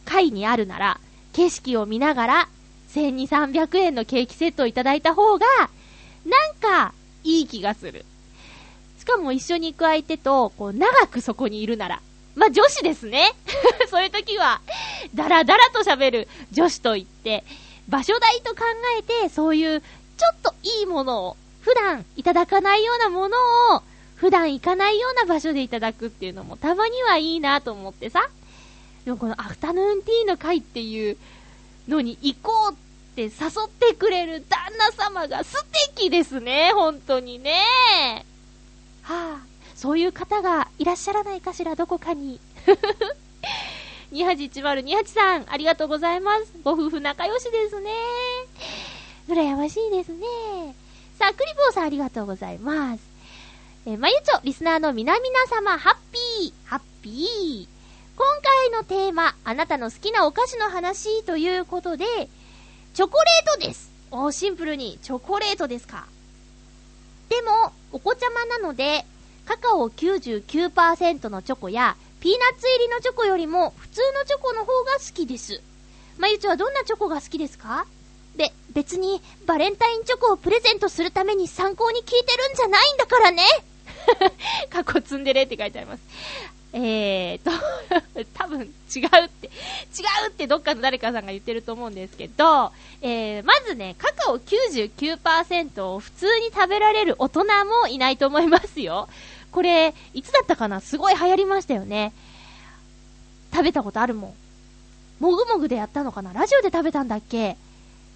[0.05, 0.99] 階にあるなら、
[1.33, 2.49] 景色を見ながら、
[2.93, 5.45] 1200、300円のケーキセットをいただいた方が、
[6.25, 8.05] なんか、いい気がする。
[8.99, 12.01] しかも一緒に行く相手と、こう、長くそこにいるなら。
[12.35, 13.33] まあ、女子ですね。
[13.89, 14.61] そういう時は、
[15.13, 17.43] だらだらと喋る女子と言って、
[17.89, 18.61] 場所代と考
[18.99, 19.87] えて、そういう、ちょ
[20.33, 23.37] っといいものを、普段いただかないようなもの
[23.75, 23.83] を、
[24.15, 28.29] 普段行かないような場所でいただくっていうのもたまにはいいなと思ってさ。
[29.03, 31.17] でもこのアフタヌーンティーの会っていう
[31.87, 32.75] のに行こうっ
[33.15, 35.65] て誘ってくれる旦那様が素
[35.95, 38.25] 敵ですね、本当にね。
[39.01, 39.50] はあ、
[39.81, 42.39] そういう方がいらっしゃらないかしら、どこかに。
[44.13, 46.53] 281028さん、ありがとうございます。
[46.63, 47.91] ご夫婦仲良しですね。
[49.27, 50.27] 羨ましいですね。
[51.17, 53.01] さあ、クリボーさんありがとうございます。
[53.87, 57.67] えーまゆちょ、リスナーの皆々様、ハッピー、ハッピー。
[58.15, 62.05] 今回のテーマ、あなたの好きなお菓子の話ということで、
[62.93, 63.89] チョコレートです。
[64.11, 66.05] おシンプルに、チョコレートですか。
[67.29, 69.07] でも、お子ちゃまなので、
[69.45, 75.61] カカオ99%のチョコや、ピーナッツ入りのチョコよりも、普通のチョコの方が好きです。
[76.17, 77.85] まゆちはどんなチョコが好きですか？
[78.35, 83.43] で、別に、バレンタインチョコをプレゼントするために参考に聞いてるんじゃないんだからね
[84.69, 86.01] 過去ツンデレって書いてあります。
[86.73, 87.51] えーと、
[88.33, 88.69] 多分違うっ
[89.29, 89.49] て、違
[90.27, 99.09] うってどっかの誰かさんが言ってると思うんですけど、えー、まずね、カカオ99%を普通に食べられる大人もいないと思いますよ。
[99.51, 100.79] これ、いつだったかな？
[100.79, 102.13] すごい流行りましたよね。
[103.53, 104.33] 食べたことあるもん。
[105.19, 106.31] もぐもぐでやったのかな？
[106.31, 107.57] ラジオで食べたんだっけ？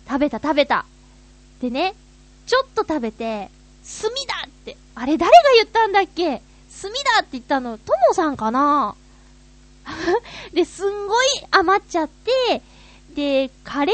[0.08, 0.86] 食べた食べた。
[1.62, 1.94] でね、
[2.48, 3.50] ちょっと食べて、
[4.02, 4.78] 炭だって。
[4.96, 6.42] あれ誰が言ったんだっけ？
[6.82, 8.96] 炭だって言ったの、ともさんかな？
[10.54, 12.62] で、すんごい余っちゃって、
[13.16, 13.94] で、カレ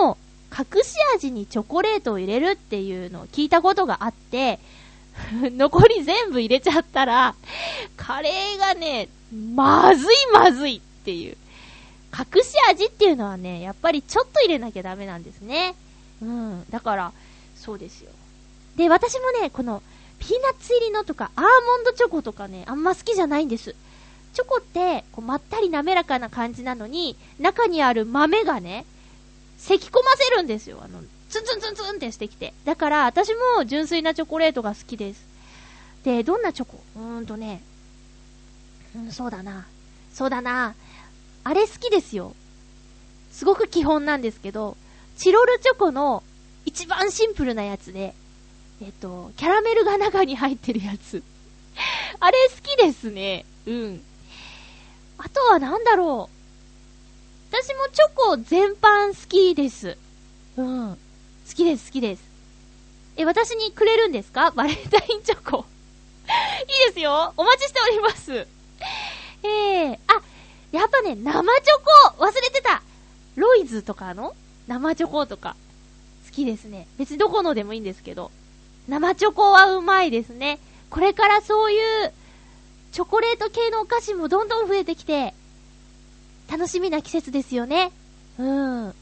[0.00, 0.16] ーの
[0.56, 4.58] 隠し味にチョコレートを入れるっていうのを聞いたことがあって、
[5.32, 7.34] 残り全部入れちゃったら、
[7.96, 9.08] カレーがね、
[9.54, 11.36] まずいまずいっていう。
[12.12, 15.74] 隠し味っていうのはね、やっぱりちょっと入れなきゃダメなんですね。
[16.20, 16.64] うん。
[16.70, 17.12] だから、
[17.56, 18.10] そうですよ。
[18.76, 19.82] で、私もね、この、
[20.20, 23.74] ピーナッツ入りのとか、アーモンドチョコとかね、あんま好きじゃないんです。
[24.32, 28.86] チョコって、こう、まったり滑らかな感じなのに、中にある豆がね、
[29.58, 30.78] 咳き込ませるんですよ。
[30.82, 32.54] あの、ツンツンツンツンってしてきて。
[32.64, 35.24] だから、私も純粋なチョコレートが好きです。
[36.04, 36.80] で、どんなチョコ？
[36.96, 37.62] うーんとね、
[38.94, 39.66] うん、そうだな。
[40.12, 40.74] そうだな。
[41.44, 42.34] あれ好きですよ。
[43.32, 44.76] すごく基本なんですけど、
[45.16, 46.22] チロルチョコの
[46.64, 48.14] 一番シンプルなやつで、
[48.82, 51.22] えっと、キャラメルが中に入ってるやつ。
[52.18, 53.44] あれ好きですね。
[53.66, 54.02] うん。
[55.18, 57.54] あとはなんだろう。
[57.54, 59.98] 私もチョコ全般好きです。
[60.56, 60.98] うん。
[61.48, 62.22] 好きです、好きです。
[63.16, 64.50] え、私にくれるんですか？
[64.56, 65.66] バレンタインチョコ。
[66.84, 67.34] いいですよ。
[67.36, 68.32] お待ちしております。
[69.42, 70.22] えー、あ、
[70.72, 72.82] やっぱね、生チョコ忘れてた
[73.36, 74.34] ロイズとかの
[74.68, 75.56] 生チョコとか、
[76.26, 76.86] 好きですね。
[76.98, 78.30] 別にどこのでもいいんですけど。
[78.88, 80.58] 生チョコはうまいですね。
[80.88, 81.76] これからそうい
[82.06, 82.12] う、
[82.92, 85.34] チョコレート系のお菓子もどんどん増えてきて、
[86.50, 87.92] 楽しみな季節ですよね。
[88.38, 88.94] うん。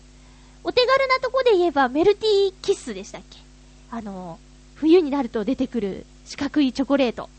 [0.64, 3.38] お手軽なとこで言えば、メルティーキッスでしたっけ？
[3.90, 4.38] あの、
[4.74, 7.30] 冬になると出てくる四角いチョコレート。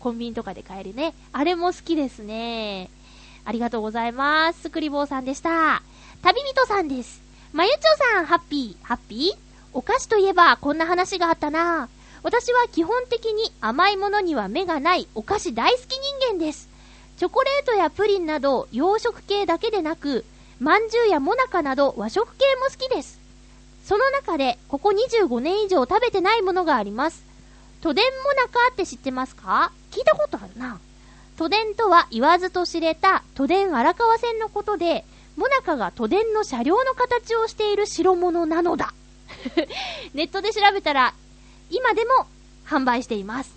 [0.00, 1.12] コンビニとかで買えるね。
[1.32, 2.88] あれも好きですね。
[3.44, 4.70] ありがとうございます。
[4.70, 5.82] クリボーさんでした。
[6.22, 7.20] 旅人さんです。
[7.52, 7.78] まゆちょ
[8.14, 9.51] さん、ハッピー、ハッピー？
[9.74, 11.88] お菓子といえば、こんな話があったな
[12.22, 15.92] 私は基本的に甘いものには目がないお菓子大好き
[16.22, 16.68] 人間です。
[17.16, 20.24] チョコレートやプリンなど洋食系だけでなく、
[20.60, 23.18] まんじゅうやもなかなど和食系も好きです。
[23.84, 27.24] その中で、ここ25年以上食べてないものがあります。
[27.80, 29.72] 都電もなかって知ってますか？
[29.90, 30.78] 聞いたことあるな。
[31.36, 35.04] 都電とは言わずと知れた都電荒川線のことで、
[35.36, 38.94] もなかが都電の車両の形をしている代物なのだ。
[40.14, 41.14] ネットで調べたら、
[41.70, 42.26] 今でも
[42.66, 43.54] 販売しています。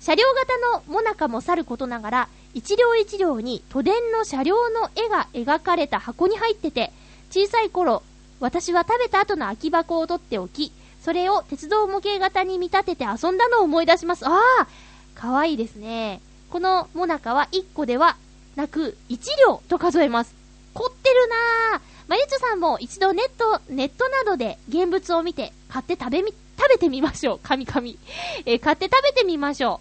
[0.00, 6.92] 車両型のもなかもさることながら、一両一両に都電の車両の絵が描かれた箱に入ってて、
[7.30, 8.02] 小さい頃、
[8.40, 14.26] 私は食べた後の空き箱を取っておき、それを鉄道模型型に見立てて遊んだのを思い出します。
[14.26, 14.66] ああ
[15.14, 16.20] かわいいですね。
[16.50, 18.16] このもなかは1個では
[18.56, 20.34] なく1両と数えます。
[20.74, 21.28] 凝ってる
[21.72, 21.91] なぁ。
[22.12, 27.40] まゆちょさんも一度ネット、ネットなどで現物を見て買って食べみ、食べてみましょう。
[27.42, 27.88] 神々。
[28.44, 29.80] えー買って食べてみましょ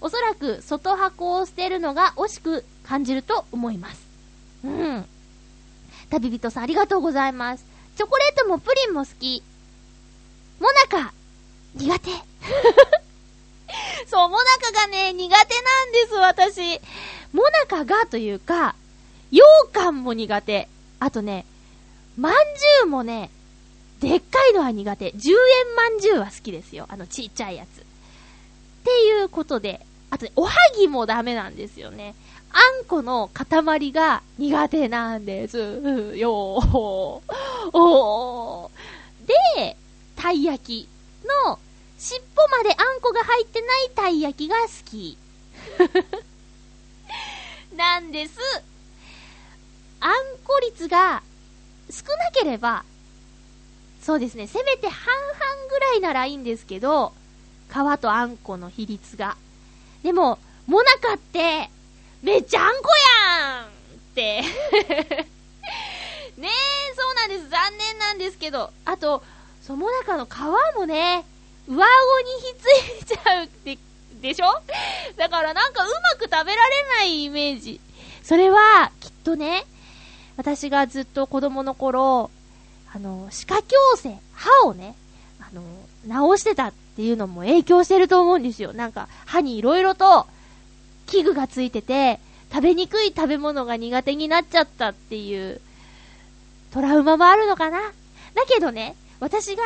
[0.00, 0.06] う。
[0.06, 4.00] おそらく外箱を捨てるのが惜しく感じると思います。
[4.62, 5.04] うん。
[6.08, 7.64] 旅人さんありがとうございます。
[7.96, 9.42] チョコレートもプリンも好き。
[10.60, 11.12] もなか、
[11.74, 12.10] 苦手。
[14.06, 16.80] そう、もなかがね、苦手なんです、私。
[17.32, 18.76] もなかがというか、
[19.32, 20.68] 羊羹も苦手。
[21.00, 21.44] あとね、
[22.16, 23.30] まんじゅうもね、
[24.00, 25.12] でっかいのは苦手。
[25.12, 26.86] 10円まんじゅうは好きですよ。
[26.88, 27.80] あのちっちゃいやつ。
[27.80, 27.84] っ
[28.84, 32.14] ていうことで、あとね、おはぎもダメなんですよね。
[32.50, 35.56] あんこの塊が苦手なんです
[36.16, 37.20] よー。
[37.72, 39.76] おーで、
[40.16, 40.88] たい焼き
[41.46, 41.58] の
[41.98, 45.16] 尻尾まであんこが入ってないたい焼きが好き。
[47.76, 48.38] なんです。
[50.00, 50.12] あん
[50.44, 51.22] こ率が
[51.92, 52.84] 少なければ、
[54.02, 57.12] そうですね、せめて半々ぐらいならいいんですけど、
[57.70, 59.36] 皮とあんこの比率が。
[60.02, 61.70] でも、もなかって、
[62.22, 62.88] めっちゃあんこ
[63.28, 63.68] やんっ
[64.14, 64.42] て。
[66.36, 67.48] ねえ、そうなんです。
[67.48, 68.72] 残念なんですけど。
[68.84, 69.22] あと、
[69.60, 71.24] その中の皮もね、
[71.68, 73.78] 上顎にひっついちゃうって、
[74.20, 74.46] でしょ？
[75.16, 77.80] だからなんかうまく食べられないイメージ。
[78.22, 79.64] それは、きっとね、
[80.36, 82.30] 私がずっと子供の頃、
[82.94, 83.62] あの、歯科矯
[83.96, 84.94] 正、歯をね、
[85.40, 85.62] あの、
[86.06, 88.72] 直してたっていうのも影響してると思うんですよ。
[88.72, 90.26] なんか、歯にいろいろと
[91.06, 92.18] 器具がついてて、
[92.52, 95.60] 食べにくい食べ物が苦手になっちゃったっていう、
[96.72, 97.80] トラウマもあるのかな？
[98.34, 99.62] だけどね、私が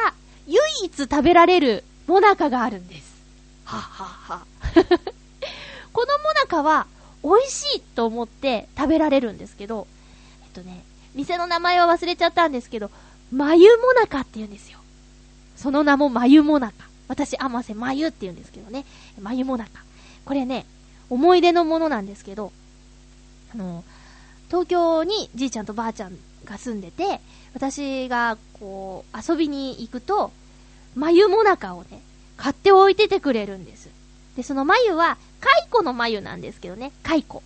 [0.46, 3.16] 唯一食べられるモナカがあるんです。
[3.64, 4.08] はっはっ
[4.38, 4.46] は。
[5.92, 6.86] このモナカは
[7.24, 9.86] 美味しいと思って食べられるんですけど、
[10.56, 10.82] とね、
[11.14, 12.90] 店の名前は忘れちゃったんですけど、
[13.32, 14.78] 眉モナカって言うんですよ。
[15.56, 16.74] その名も眉モナカ。
[17.08, 18.84] 私、甘瀬眉って言うんですけどね。
[19.20, 19.70] 眉モナカ。
[20.24, 20.66] これね、
[21.08, 22.52] 思い出のものなんですけど、
[23.54, 23.84] あの、
[24.48, 27.20] 東京にじいちゃんとばあちゃんが住んでて、
[27.54, 30.32] 私がこう、遊びに行くと、
[30.94, 32.00] 眉もなかをね、
[32.36, 33.88] 買っておいててくれるんです。
[34.36, 37.42] で、その眉は、蚕の眉なんですけどね、蚕。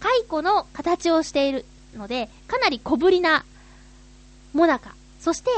[0.00, 1.64] 蚕の形をしている
[1.96, 3.44] ので、かなり小ぶりな、
[4.52, 4.94] もなか。
[5.20, 5.50] そして、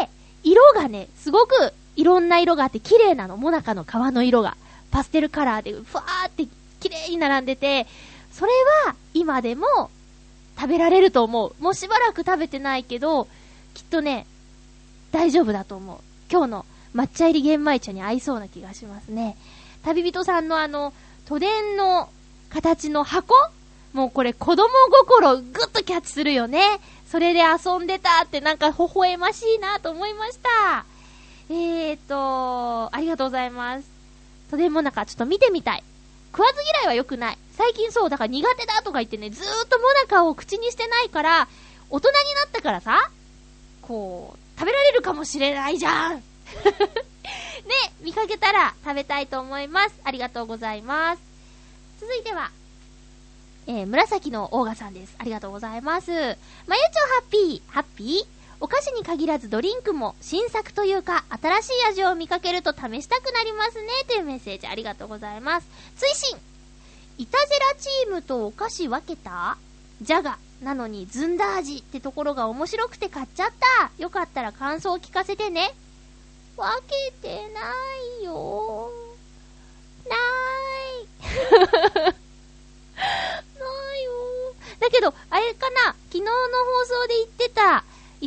[0.42, 3.36] 色がね、すごくいろんな色があって綺麗なの。
[3.36, 4.56] もなかの皮の色が。
[4.90, 6.46] パステルカラーで、ふわーって
[6.80, 7.86] 綺麗に並んでて、
[8.32, 8.52] それ
[8.86, 9.90] は今でも
[10.58, 11.54] 食べられると思う。
[11.62, 13.28] もうしばらく食べてないけど、
[13.74, 14.26] きっとね、
[15.12, 15.98] 大丈夫だと思う。
[16.30, 19.36] 今日の抹茶入り玄米茶に合いそうな気がしますね。
[19.84, 20.92] 旅人さんのあの、
[21.26, 22.08] 都電の
[22.50, 23.34] 形の箱
[23.92, 24.68] もうこれ子供
[25.08, 26.80] 心ぐっとキャッチするよね。
[27.10, 30.84] それで遊んでたってなんか微笑ましいなと思いました。
[31.48, 33.90] えーと、ありがとうございます。
[34.50, 35.82] 都電もなんかちょっと見てみたい。
[36.32, 37.38] 食わず嫌いは良くない。
[37.52, 41.48] 最近そう、だから苦手だとか言ってね、ずーっとモナカを口にしてないから、
[41.90, 43.10] 大人になったからさ、
[43.82, 46.14] こう、食べられるかもしれないじゃん。
[46.16, 46.22] ね、
[48.00, 49.94] 見かけたら食べたいと思います。
[50.04, 51.22] ありがとうございます。
[52.00, 52.52] 続いては、
[53.72, 55.14] えー、紫のオーガさんです。
[55.16, 56.10] ありがとうございます。
[56.10, 56.34] まゆちょハ
[57.20, 58.26] ッピー、ハッピー？
[58.58, 65.68] お菓子に限らずドリンクも新作というか新しい味を見かけると試したくなりますねというメッセージありがとうございます。
[65.96, 66.36] 追伸
[67.18, 69.56] イタジェラチームとお菓子分けた？
[70.02, 73.92] ジャガなのにずんだ味ってところが面白くて買っちゃった？
[74.02, 75.72] よかったら感想を聞かせてね。
[76.56, 77.60] 分けてな
[78.20, 78.90] いよ
[80.08, 80.18] ない。
[83.60, 84.12] ないよ
[84.80, 87.48] だけど、あれかな昨日の放送で言って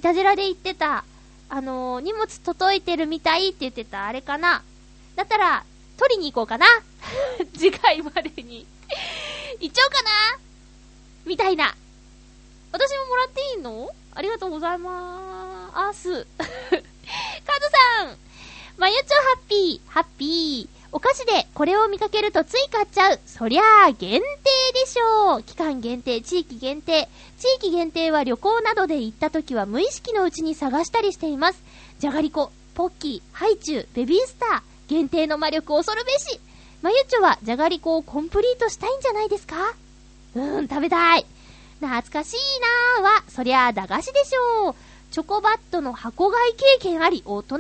[0.04, 1.06] た、いたじらで言ってた、
[1.50, 4.62] あのー、荷物届いてるみたいって言ってた、あれかな。
[5.16, 5.64] だったら、
[5.98, 6.66] 取りに行こうかな。
[7.58, 8.68] 次回までに。
[9.60, 10.10] 行っちゃおうかな。
[11.26, 11.76] みたいな。
[12.72, 13.90] 私ももらっていいの？
[14.16, 16.28] ありがとうございまーす。
[16.38, 16.52] カズ
[17.98, 18.18] さん。
[18.78, 20.88] まゆちょハッピー、ハッピー。
[20.92, 23.20] お菓子でこれを見かけるとつい買っちゃう。
[23.26, 24.53] そりゃあ限定。
[24.74, 25.44] でしょう。
[25.44, 27.08] 期間限定、地域限定。
[27.40, 31.64] 地域限定は旅行などで行った時は無意識のうちに探したりしています。
[32.00, 34.62] じゃがりこ、ポッキー、ハイチュウ、ベビースター。
[34.90, 36.40] 限定の魔力恐るべし。
[36.82, 39.56] まゆっちょはじゃがりこをコンプリートしたいんじゃないですか？
[40.36, 41.26] うーん、食べたい。
[41.80, 42.36] 懐かしい
[43.00, 44.76] なーは、そりゃあ駄菓子でしょう。
[45.12, 47.60] チョコバットの箱買い経験あり、大人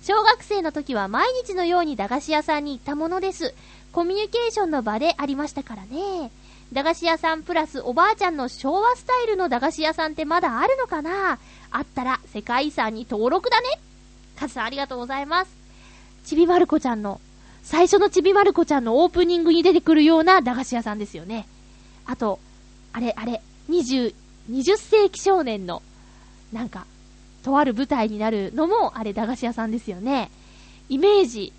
[0.00, 3.54] 小学生の時は毎日のように駄菓子屋さんに行ったものです。
[3.92, 6.30] コミュニケーションの場でありましたからね。
[6.72, 11.38] 駄菓子屋さんプラスおばあちゃんの昭和スタイルの駄菓子屋さんってまだあるのかな？
[11.70, 13.66] あったら世界遺産に登録だね。
[14.36, 15.50] カズさんありがとうございます。
[16.24, 17.20] ちびまる子ちゃんの、
[17.62, 21.48] 最初のちびまる子ちゃんのオープニングに出てくるような駄菓子屋さんですよね。
[22.04, 22.38] あと、
[22.92, 24.14] あれあれ、20、
[24.50, 25.82] 20世紀少年の
[26.52, 26.86] なんか、
[27.42, 30.30] とある舞台になるのも、あれ、駄菓子屋さんですよね。
[30.90, 31.52] イメージ、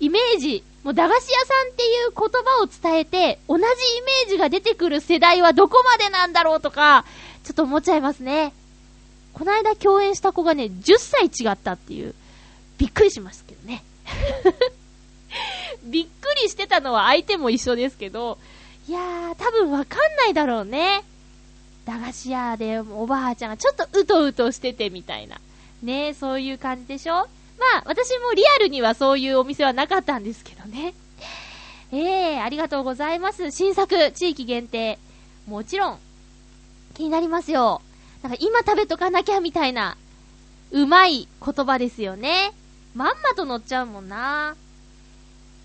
[0.00, 7.06] イメージ、もう駄菓子屋さんっていう言葉を伝えて、同じイメージが出てくる世代はどこまでなんだろうとか、
[7.42, 8.52] ちょっと思っちゃいますね。
[9.32, 12.14] この間共演した子がね、10歳違ったっていう、
[12.76, 13.82] びっくりしましたけどね。
[15.84, 18.38] びっくりしてたのは相手も一緒ですけど、
[18.86, 21.02] いやー、多分わかんないだろうね。
[21.86, 25.40] 駄菓子屋でおばあちゃんがちょっとうとうとしててみたいな。
[25.82, 27.26] ねそういう感じでしょ？
[27.58, 30.94] まあ、私もリアルにはそういうお店はなかったんですけどね。
[31.92, 33.50] ええー、ありがとうございます。
[33.50, 34.98] 新作、地域限定。
[35.46, 35.98] もちろん、
[36.94, 37.82] 気になりますよ。
[38.22, 39.96] なんか今食べとかなきゃみたいな、
[40.70, 42.52] うまい言葉ですよね。
[42.94, 44.56] まんまと乗っちゃうもんな。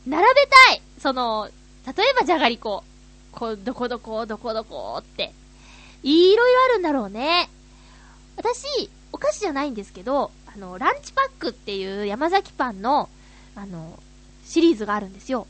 [0.06, 1.50] 並べたいその、
[1.86, 2.84] 例えばじゃがりこ。
[3.32, 5.34] こう、どこどこ、どこどこって。
[6.04, 7.50] いろいろあるんだろうね。
[8.36, 13.10] 私、お菓子じゃないんですけど、の、ランチパックっていう山崎パンの、
[13.56, 13.98] あの、
[14.46, 15.48] シリーズがあるんですよ。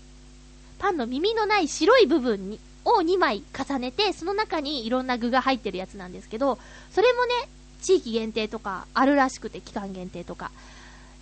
[0.77, 6.57] パンの耳のない白い部分に、を2枚重ねて、その中にいろんな具が入ってるやつなんですけど、
[6.91, 7.49] それもね、
[7.81, 10.51] 地域限定とかあるらしくて、期間限定とか。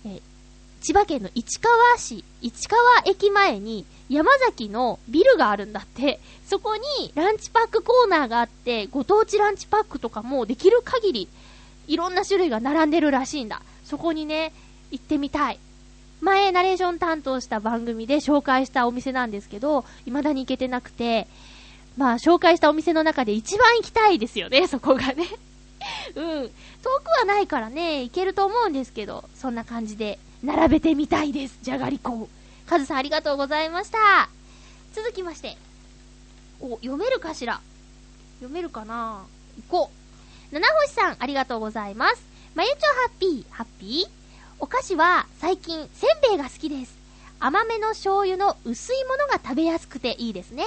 [0.04, 0.20] え
[0.80, 11.28] 千葉県の市川市、市川駅前に山崎のビルがあるんだって、そこにランチパックコーナーがあって、ご当地ランチパックとかもできる限り、
[11.88, 13.62] いろんな種類が並んでるらしいんだ。
[13.88, 14.52] そこにね、
[14.90, 15.58] 行ってみたい。
[16.20, 21.26] 前、ナレーション担当した番組で紹介したお店なんですけど、未だに行けてなくて、
[21.96, 25.24] まあ、紹介したお店の中で一番行きたいですよね、 そこがね。
[26.14, 26.24] うん。
[26.44, 26.50] 遠
[27.02, 31.58] くはないからね、行けると思うんですけど、そんな感じで、並べてみたいです。
[31.62, 32.28] じゃがりこ。
[32.66, 34.28] カズさんありがとうございました。
[34.92, 35.56] 続きまして。
[36.60, 37.60] お、読めるかしら？
[38.40, 39.24] 読めるかな？
[39.70, 39.90] 行こ
[40.52, 40.54] う。
[40.54, 42.27] 七星さんありがとうございます。
[42.58, 44.10] まゆちょハッピー、ハッピー？
[44.58, 46.98] お菓子は最近せんべいが好きです。
[47.38, 50.64] 甘めの醤油の薄いものが食べやすくていいですね。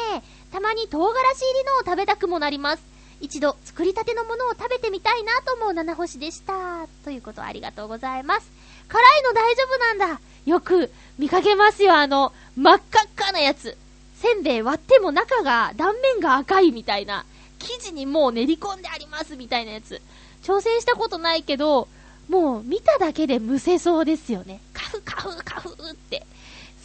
[0.54, 2.84] たまに唐辛子入りのを食べたくもなります。
[3.20, 6.88] 一度作りたてのものを食べてみたいなと思う七星でした。
[7.04, 8.50] ということありがとうございます。
[8.88, 10.22] 辛いの大丈夫なんだ。
[10.46, 13.78] よく見かけますよ、あの、真っ赤っかなやつ。
[14.16, 17.26] せんべい割っても中が、断面が赤いみたいな。
[17.60, 20.02] 生地にもう練り込んでありますみたいなやつ。
[20.44, 21.88] 挑戦したことないけど、
[22.30, 24.62] もう見ただけでむせそうですよね。
[24.74, 26.26] カフカフカフって。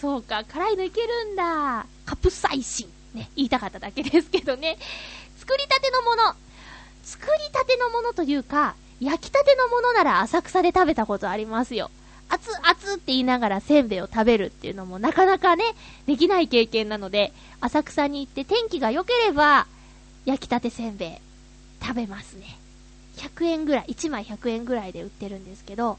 [0.00, 1.86] そうか、辛いのいけるんだ。
[2.04, 2.84] カプサイシ
[3.14, 3.18] ン。
[3.18, 4.76] ね、言いたかっただけですけどね。
[5.38, 6.34] 作りたてのもの。
[7.02, 11.90] 作りたてのものというか、焼きたてのものなら浅草で食べたことありますよ。
[12.28, 15.64] 熱々って言いながらせんべいを食べるっていうのもなかなかね、
[16.07, 19.66] できない経験なので、浅草に行って天気が良ければ、
[20.24, 21.12] 焼きたてせんべい
[21.80, 22.59] 食べますね。
[23.16, 25.98] 100円ぐらい、1枚100円ぐらいで売ってるんですけど、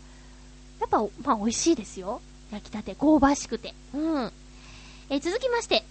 [0.80, 2.22] やっぱ、まあ美味しいですよ。
[2.52, 3.74] 焼きたて、香ばしくて。
[3.94, 4.32] うん。
[5.10, 5.84] え続きまして、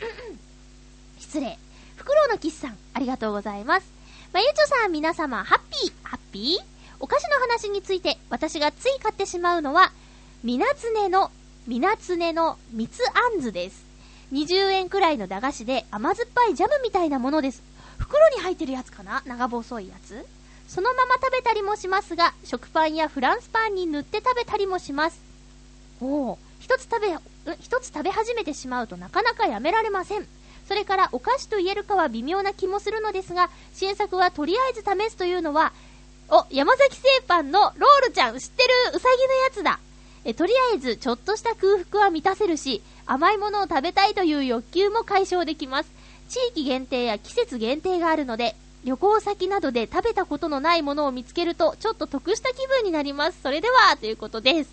[1.18, 1.58] 失礼。
[1.96, 3.86] フクロウのキスさん、ありがとうございます。
[4.32, 6.64] まゆちょさん、皆様、ハッピー、ハッピー？
[7.00, 9.92] お菓子の話について、私がつい買ってしまうのは、
[10.42, 11.30] みなつねの、
[11.66, 13.84] みなつねの蜜あんずです。
[14.32, 17.62] 20円くらいの駄菓子で甘酸っぱいジャムみたいなものです。
[17.98, 19.22] 袋に入ってるやつかな？
[19.26, 20.24] 長細いやつ？
[20.70, 25.20] そのまま食べたりもしますが、食パンやフランスパンに塗って食べたりもします。
[26.00, 27.08] おお、一つ食べ、
[27.58, 30.28] 一つ食べ始めてしまうとなかなかやめられません。
[30.68, 35.72] それからお菓子と言えるかは微妙な気もするのですが、新作はとりあえず試すというのは、
[36.28, 39.80] お、山崎製パンのロールちゃん知ってるうさぎのやつだ。
[40.24, 45.90] え、とりあえずちょっとした空腹は満たせるし、甘いものを食べたいという欲求も解消できます。
[46.28, 48.54] 地域限定や季節限定があるので、
[48.84, 53.38] 旅行先などで食べたことのないものを見つけると、ちょっと得した気分になります。
[53.42, 54.70] それでは、ということです。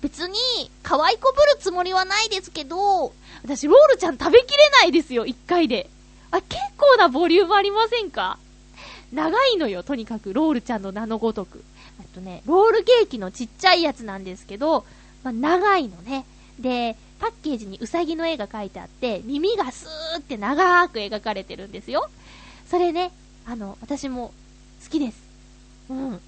[0.00, 0.34] 別に、
[0.82, 3.12] 可愛こぶるつもりはないですけど、
[3.44, 5.88] 私、ロールちゃん食べきれないですよ、一回で。
[6.30, 8.38] あ、結構なボリュームありませんか？
[9.12, 11.62] 長いのよ、とにかく、ロールちゃんの名のごとく。
[12.00, 14.84] えっとね、ロールケーキのちっちゃいやつなんですけど、
[15.22, 16.24] まあ、長いのね。
[16.58, 22.08] で、パッケージにウサギの絵が描いてあって、耳がスーって長く描かれてるんですよ。
[22.70, 23.10] それね、
[23.46, 24.32] あの、私も
[24.84, 25.18] 好きです。
[25.90, 26.20] うん。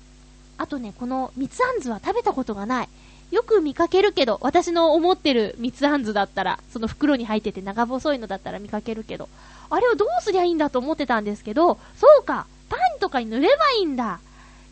[0.58, 2.88] あとね、この蜜あんずは食べたことがない。
[3.30, 9.28] よく見かけるけど、私の思ってる蜜あんずだったら、その袋に入ってて長細いのだったら見かけるけど、
[9.70, 14.18] あれをどうすりゃいいんだと思ってたんですけど、そうか、パンとかに塗ればいいんだ。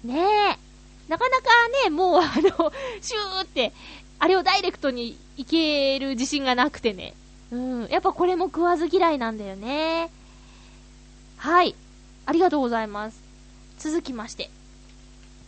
[0.03, 0.59] ねえ。
[1.09, 1.45] なかなか
[1.85, 3.73] ね、もうあの、シューって、
[4.19, 7.15] あれをダイレクトにいける自信がなくてね。
[7.53, 7.87] うん。
[7.87, 10.11] やっぱこれも食わず嫌いなんだよね。
[11.41, 11.75] はい。
[12.27, 13.19] ありがとうございます。
[13.79, 14.51] 続きまして。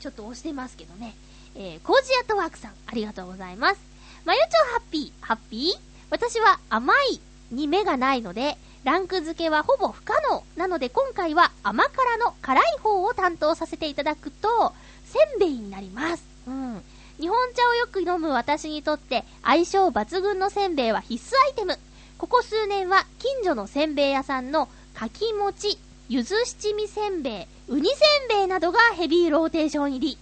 [0.01, 1.15] ちょっと押してますけどね。
[1.55, 3.81] えー、コージアットワークさん、ありがとうございます。
[4.25, 5.81] まゆちょハッピー、ハッピー？
[6.09, 7.21] 私は甘い
[7.51, 10.43] に目がないので、ランク付けはほぼ不可能。
[10.57, 14.73] なので今回は甘辛の辛い方を担当させていただくと、
[15.05, 16.25] せんべいになります。
[16.47, 16.83] うん。
[17.21, 21.79] 日本茶をよく飲む私にとって相性抜群のせんべいは必須アイテム。
[22.17, 25.79] ここ数年は近所のせんべい屋さんのかき餅、
[26.09, 30.19] ゆず七味せんべい、ウニせんべいなどがヘビーローテーション入り。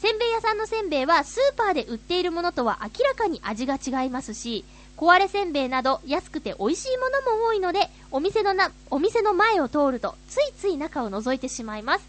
[0.00, 4.64] せんべい屋さんのせんべいはスーパーで売っているものとは明らかに味が違いますし、
[4.96, 12.06] 壊れせんべいなど安くて美味しいものも多いので、お店のな、お店の前を通るとついつい中を覗いてしまいます。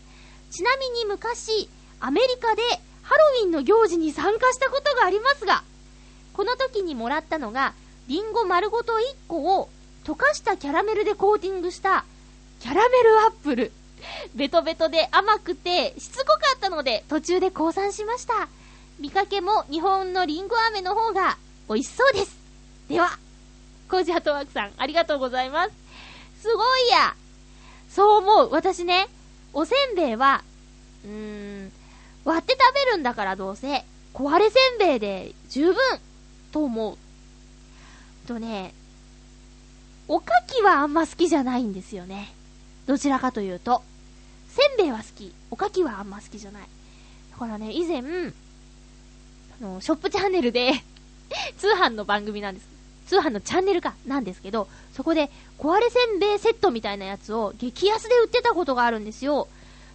[0.52, 1.68] ちなみに昔、
[2.00, 2.62] アメリカで
[3.02, 5.64] ハロウィンの行事に参加したことがありますが、
[6.34, 7.74] この時にもらったのが、
[8.08, 8.98] リンゴ丸ごと1
[9.28, 9.70] 個を
[10.06, 12.06] 溶かしたキャラメルでコーティングした
[12.60, 13.72] キャラメルアップル。
[14.34, 18.48] ベトベトで甘くてしつこかったので途中で降参しました。
[19.00, 21.38] 見かけも日本のリンゴ飴の方が
[21.68, 22.38] 美味しそうです。
[22.90, 23.18] では、
[23.90, 25.72] コージアトワークさんありがとうございます。
[26.42, 27.16] すごいや。
[27.90, 28.50] そう思う。
[28.52, 29.08] 私ね、
[29.54, 30.44] おせんべいは、
[31.06, 31.12] うー
[31.68, 31.72] ん、
[32.26, 35.76] 割って食べるんだからどうせ、壊れせんべいで十分
[36.52, 36.98] と思う。
[38.28, 38.74] とね、
[40.12, 42.34] おかきはあんま好きじゃないんですよね。
[42.88, 43.84] どちらかというと。
[44.50, 45.32] せんべいは好き。
[45.52, 46.64] おかきはあんま好きじゃない。
[47.32, 48.02] だからね、以前、あ
[49.64, 50.74] の、ショップチャンネルで
[51.60, 52.68] 通販の番組なんです。
[53.06, 55.30] 通販のチャンネルか、なんですけど、そこで、
[55.60, 59.48] 壊れせんべいセットみたいなやつを激安で売ってたことがあるんですよ。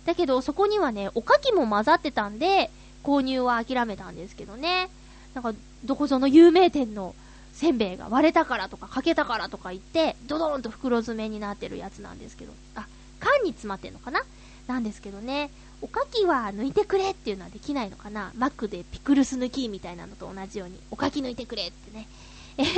[0.06, 2.70] だけど、そこにはね、おかきも混ざってたんで、
[3.02, 4.90] 購入は諦めたんですけどね。
[5.34, 5.52] なんか、
[5.84, 7.16] どこぞの有名店の
[7.54, 12.86] せんべいが割れたからとか、欠けたからとか言って、ドドーンと袋詰めになってるやつなんですけど、あ、
[13.20, 14.22] 缶に詰まってんのかな？
[14.66, 15.50] なんですけどね、
[15.82, 18.32] おかきは抜いてくれっていうのはできないのかな？
[18.36, 22.08] マックでピクルス抜きみたいなのと同じように、おかき抜いてくれってね。
[22.56, 22.70] えへへ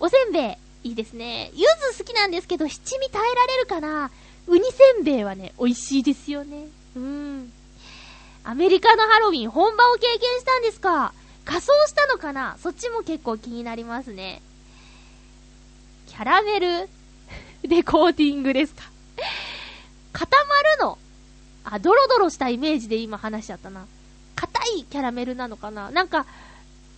[0.00, 1.50] おせんべい、いいですね。
[1.54, 4.10] 柚子好きなんですけど、七味耐えられるかな？
[4.46, 6.66] ウニせんべいはね、美味しいですよね。
[6.96, 7.52] うん。
[8.42, 11.14] アメリカのハロウィン本場を経験したんですか？
[11.44, 12.56] 仮装したのかな？
[12.62, 14.40] そっちも結構気になりますね。
[16.06, 16.88] キャラメル？
[17.68, 18.82] でコーティングですか？
[20.12, 20.98] 固まるの？
[21.64, 23.86] あ、ドロドロしたイメージで今話しちゃったな。
[24.36, 25.90] 硬いキャラメルなのかな？
[25.90, 26.26] なんか、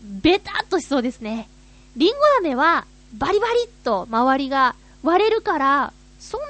[0.02, 1.48] ベタっとしそうですね。
[1.96, 6.46] リンゴ飴は、バリバリっと周りが割れるから、そんな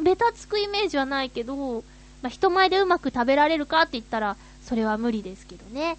[0.00, 1.84] にな、ベタつくイメージはないけど、
[2.22, 5.96] まあ、人前でうまく食べられるかって言ったら、それは無理ですけどね。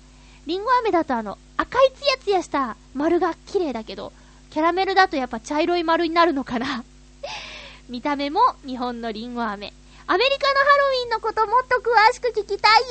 [0.48, 4.12] リンゴ飴だとあの、赤いツヤツヤした丸が綺麗だけど、
[4.50, 6.84] キャラメルだとやっぱ茶色い丸になるのかな
[7.88, 9.74] 見た目も日本のリンゴ飴。
[10.08, 12.82] アメリカのハロウィンのこともっと詳しく聞きたい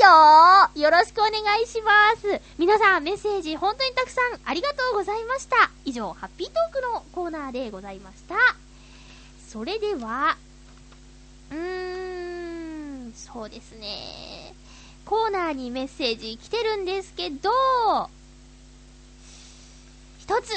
[0.78, 1.32] よよろしくお願
[1.62, 2.40] いします。
[2.57, 5.70] 皆さんメッセージ本当にたくさんありがとうございました。
[5.84, 8.36] 以上、ハッピートークのコーナーでございました。
[9.46, 10.36] それでは、
[11.51, 14.55] うーん、そうですね。
[15.11, 17.51] コーナーにメッセージ来てるんですけど、
[20.21, 20.53] 一つ、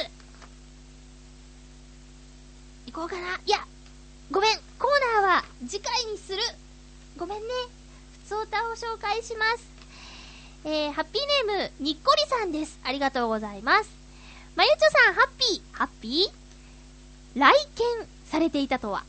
[2.86, 3.40] いこうかな。
[3.48, 3.66] いや、
[4.30, 6.40] ごめん、コーナーは次回にする。
[7.18, 7.46] ごめんね。
[8.26, 9.66] ふつおたを紹介します。
[10.66, 12.80] えー、ハッピーネーム、にっこりさんです。
[12.84, 13.90] ありがとうございます。
[14.56, 17.40] まゆちょさん、ハッピー、ハッピー？
[17.40, 19.04] 来県されていたとは。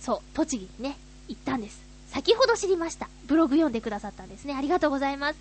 [0.00, 0.96] そう、栃木にね、
[1.28, 1.84] 行ったんです。
[2.16, 3.10] 先ほど知りました。
[3.26, 4.54] ブログ読んでくださったんですね。
[4.54, 5.38] ありがとうございます。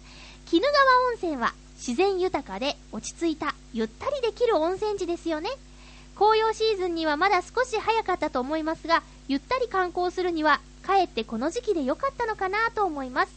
[0.51, 5.49] 鬼怒川温泉は自然豊かで落ち着いた、ゆったりできる温泉地ですよね。
[6.17, 13.32] 紅葉シーズンにはまだ少し早かったと思いますが、ゆったり観光するには、かえってこの時期で良かったのかなと思います。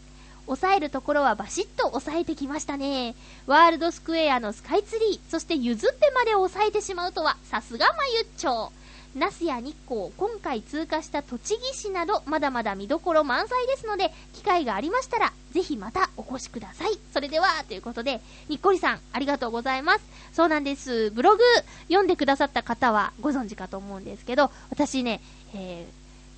[0.47, 3.14] 抑えるところはバシッと抑えてきましたね。
[3.47, 8.72] ワールドスクエアのスカイツリー、そして譲ってまで抑えてしまうとは、さすがまゆっちょ。
[9.18, 16.98] 那須や日光、今回通過した栃木市など、まだまだ見どころ満載ですので、機会がありましたら、ぜひまたお越しください。
[17.12, 20.04] それでは、ということで、にっこりさん、ありがとうございます。
[20.32, 21.10] そうなんです。
[21.10, 21.42] ブログ
[21.88, 25.20] 読んでくださった方はご存知かと思うんですけど、私ね、
[25.54, 25.86] え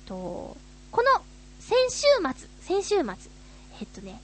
[0.05, 0.57] ー、と、
[0.91, 1.21] この
[1.59, 2.01] 先週
[2.35, 3.31] 末、先週末、
[3.79, 4.19] えっとね、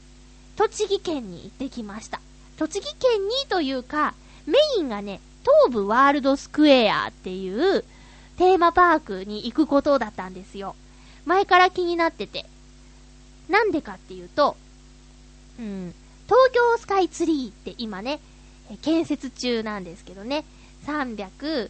[0.56, 2.20] 栃木県に行ってきました。
[2.58, 7.86] 栃木県にというか、メインがね、東武ワールドスクエアっていう
[8.38, 10.76] テーマパークに行くことだったんですよ。
[11.26, 12.46] 前から気になってて。
[13.50, 14.58] なんでかっていうと、
[15.60, 15.94] うん、
[16.26, 18.20] 東京スカイツリーって今ね、
[18.82, 20.44] 建設中なんですけどね、
[20.86, 21.70] 300、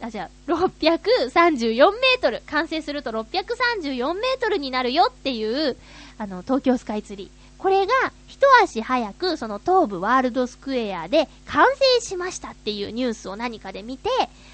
[0.00, 2.42] あ、じゃあ、634メートル。
[2.46, 5.76] 完成すると634メートルになるよっていう、
[6.18, 7.39] あの、東京スカイツリー。
[7.60, 7.92] これが、
[8.26, 11.66] 一足早く、その東武ワールドスクエアで完
[11.98, 14.08] 成しましたっていうニュースを何かで見て、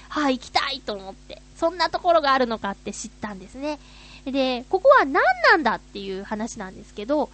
[0.09, 3.79] はあ、行きたいと思って、そんなところがあるのかって知ったんですね。
[4.25, 7.29] で、ここは何なんだっていう話なんですけど、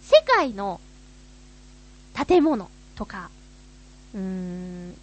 [0.00, 0.80] 世界の
[2.26, 3.30] 建物とか、
[4.14, 4.96] うーん、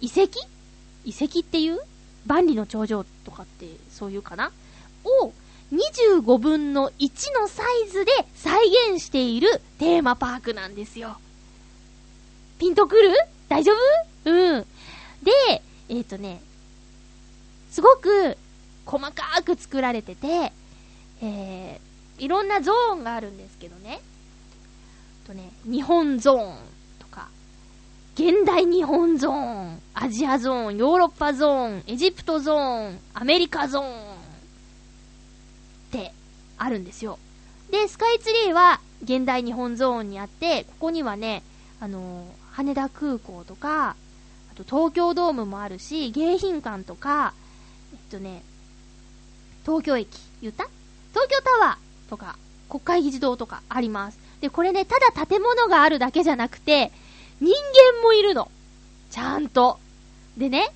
[0.00, 0.38] 遺跡？
[1.04, 1.80] 遺跡っていう？
[2.24, 4.52] 万里の長城とかってそういうかな？
[5.04, 5.32] を
[5.72, 8.58] 25分の1のサイズで再
[8.92, 11.18] 現しているテーマパークなんですよ。
[12.58, 13.12] ピンとくる？
[13.48, 13.72] 大丈
[14.24, 14.30] 夫？
[14.30, 14.66] うん。
[15.22, 16.40] で、えっ、とね、
[17.70, 18.36] すごく
[18.86, 20.52] 細かく作られてて、
[21.20, 24.00] えー、いろんなゾーンがあるんですけどね。
[25.26, 26.56] とね、日本ゾーン
[26.98, 27.28] とか、
[28.14, 34.07] 現代日本ゾーン、アジアゾーン、ヨーロッパゾーン、エジプトゾーン、アメリカゾーン
[35.88, 36.12] って
[36.58, 37.18] あるんですよ。
[37.70, 41.42] で、スカイツリーは現代日本ゾーンにあって、ここにはね、
[41.80, 43.94] あのー羽田空港とか、あ
[44.56, 47.32] と東京ドームもあるし、迎賓館とか、
[47.92, 48.42] えっとね、
[49.64, 50.08] 東京駅、
[50.42, 50.68] 言った？
[51.12, 52.36] 東京タワーとか、
[52.68, 54.18] 国会議事堂とかあります。
[54.40, 56.90] で、これね、ただ建物があるだけじゃなくて、
[57.40, 57.54] 人
[57.94, 58.50] 間もいるの。
[59.12, 59.78] ちゃんと。
[60.36, 60.72] でね、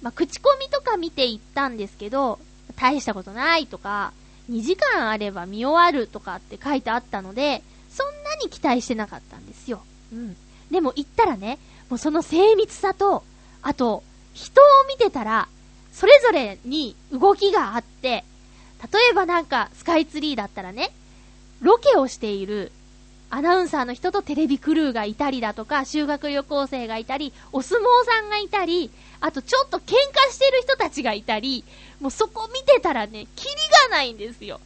[0.00, 2.38] まあ、口コミとか見て行ったんですけど、
[2.80, 4.12] 大したことないとか、
[4.50, 9.82] 2時間あれば見終わるとかって書いてあったので、そんなに期待してなかったんですよ。
[10.12, 10.36] うん。
[10.70, 11.58] でも行ったらね、
[11.90, 13.22] もうその精密さと、
[13.62, 14.02] あと、
[14.32, 15.48] 人を見てたら、
[15.92, 18.24] それぞれに動きがあって、
[18.92, 20.90] 例えばなんかスカイツリーだったらね、
[21.60, 22.72] ロケをしている
[23.32, 31.64] アナウンサーの人とテレビクルーがいたりだとか、修学旅行生がいたり、お相撲さんがいたり、あとちょっと喧嘩してる人たちがいたり、
[32.00, 33.54] もうそこ見てたらね、キリ
[33.88, 34.60] がないんですよ。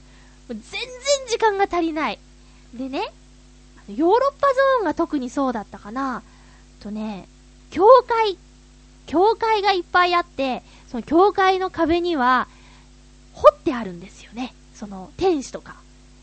[0.49, 0.81] 全然
[1.29, 2.19] 時間が足りない。
[2.73, 3.13] でね、
[3.89, 6.23] ヨーロッパゾーンが特にそうだったかな。
[6.81, 7.29] とね、
[7.71, 8.39] 教会、
[9.07, 12.49] 教会がいっぱいあって、その教会の壁には、
[13.35, 14.55] 彫ってあるんですよね。
[14.75, 15.77] その天使とか、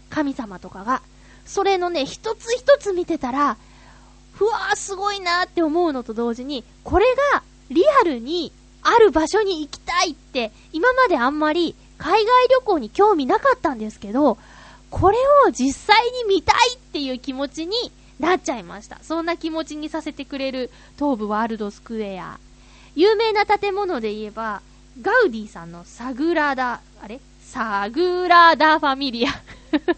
[0.10, 1.04] 神様とかが。
[1.46, 3.58] それのね、一つ一つ見てたら、
[4.34, 14.38] ふわーすごいなーって思うのと同時に、これがリアルにある場所に行きたいって、今まであんまり海外旅行に興味なかったんですけど、
[14.90, 15.18] これ
[15.48, 18.98] を実際に見たいっていう気持ちになっちゃいました。
[19.04, 22.40] そんな気持ちにさせてくれる東武ワールドスクエア。
[22.96, 24.62] 有名な建物で言えば、
[25.02, 27.20] ガウディさんのサグラダ、あれ？
[27.52, 29.32] サグラダファミリア。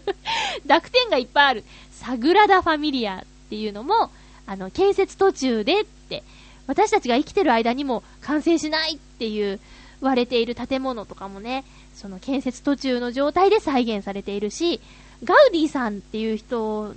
[0.66, 1.64] 濁点がいっぱいある。
[1.92, 4.10] サグラダファミリアっていうのも、
[4.44, 6.24] あの、建設途中でって、
[6.66, 9.60] 私たちが生きてる間にも完成しないっていう
[10.00, 14.80] 言われている建物とかもね、その建設途中の状態で再現されているし、
[15.22, 16.92] ガウディさんっていう人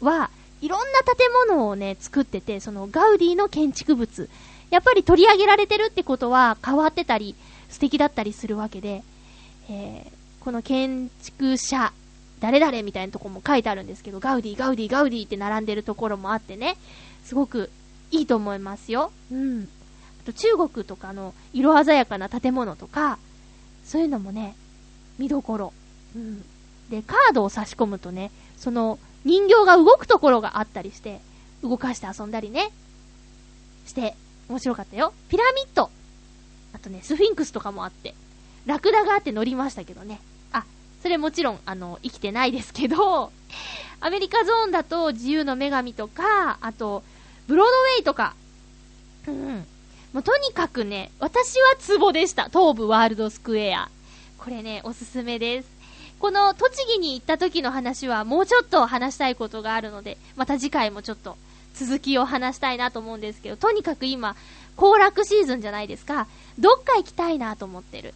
[0.00, 0.30] は、
[0.60, 4.28] いろんな建物をね、作ってて、そのガウディの建築物、
[4.70, 7.36] やっぱり取り上げられてるってことは変わってたり、
[7.68, 9.04] 素敵だったりするわけで、
[9.70, 11.92] えーこの建築者、
[12.40, 16.78] 誰々みたいなとこも書いてあるんですけど、ガウディ、ガウディ、ガウディって並んでるところもあってね、
[17.24, 17.70] すごく
[18.10, 19.12] いいと思いますよ。
[19.30, 19.68] うん。
[20.22, 23.18] あと中国とかの色鮮やかな建物とか、
[23.84, 24.56] そういうのもね、
[25.18, 25.72] 見どころ。
[26.16, 26.42] うん。
[26.88, 31.20] で、カードを差し込むとね、その人形が動くところがあったりして、
[31.62, 32.70] 動かして遊んだりね、
[33.86, 34.16] して、
[34.48, 35.12] 面白かったよ。
[35.28, 35.90] ピラミッド。
[36.72, 38.14] あとね、スフィンクスとかもあって、
[38.66, 40.20] ラクダがあって乗りましたけどね。
[40.52, 40.64] あ、
[41.02, 43.32] それもちろん、あの、生きてないですけど、
[44.00, 47.02] アメリカゾーンだと自由の女神とか、あと、
[47.46, 48.34] ブロードウェイとか、
[49.26, 49.66] うん。
[50.12, 52.48] もうとにかくね、私はツボでした。
[52.48, 53.90] 東武ワールドスクエア。
[54.38, 55.68] これね、おすすめです。
[56.18, 61.36] この栃木に行った時の話はもうちょっと話したいことがあるので、また次回もちょっと
[61.74, 64.36] 続きを話したいなと思うんですけど、とにかく今、
[64.76, 66.26] 行楽シーズンじゃないですか。
[66.58, 68.14] どっか行きたいなと思ってる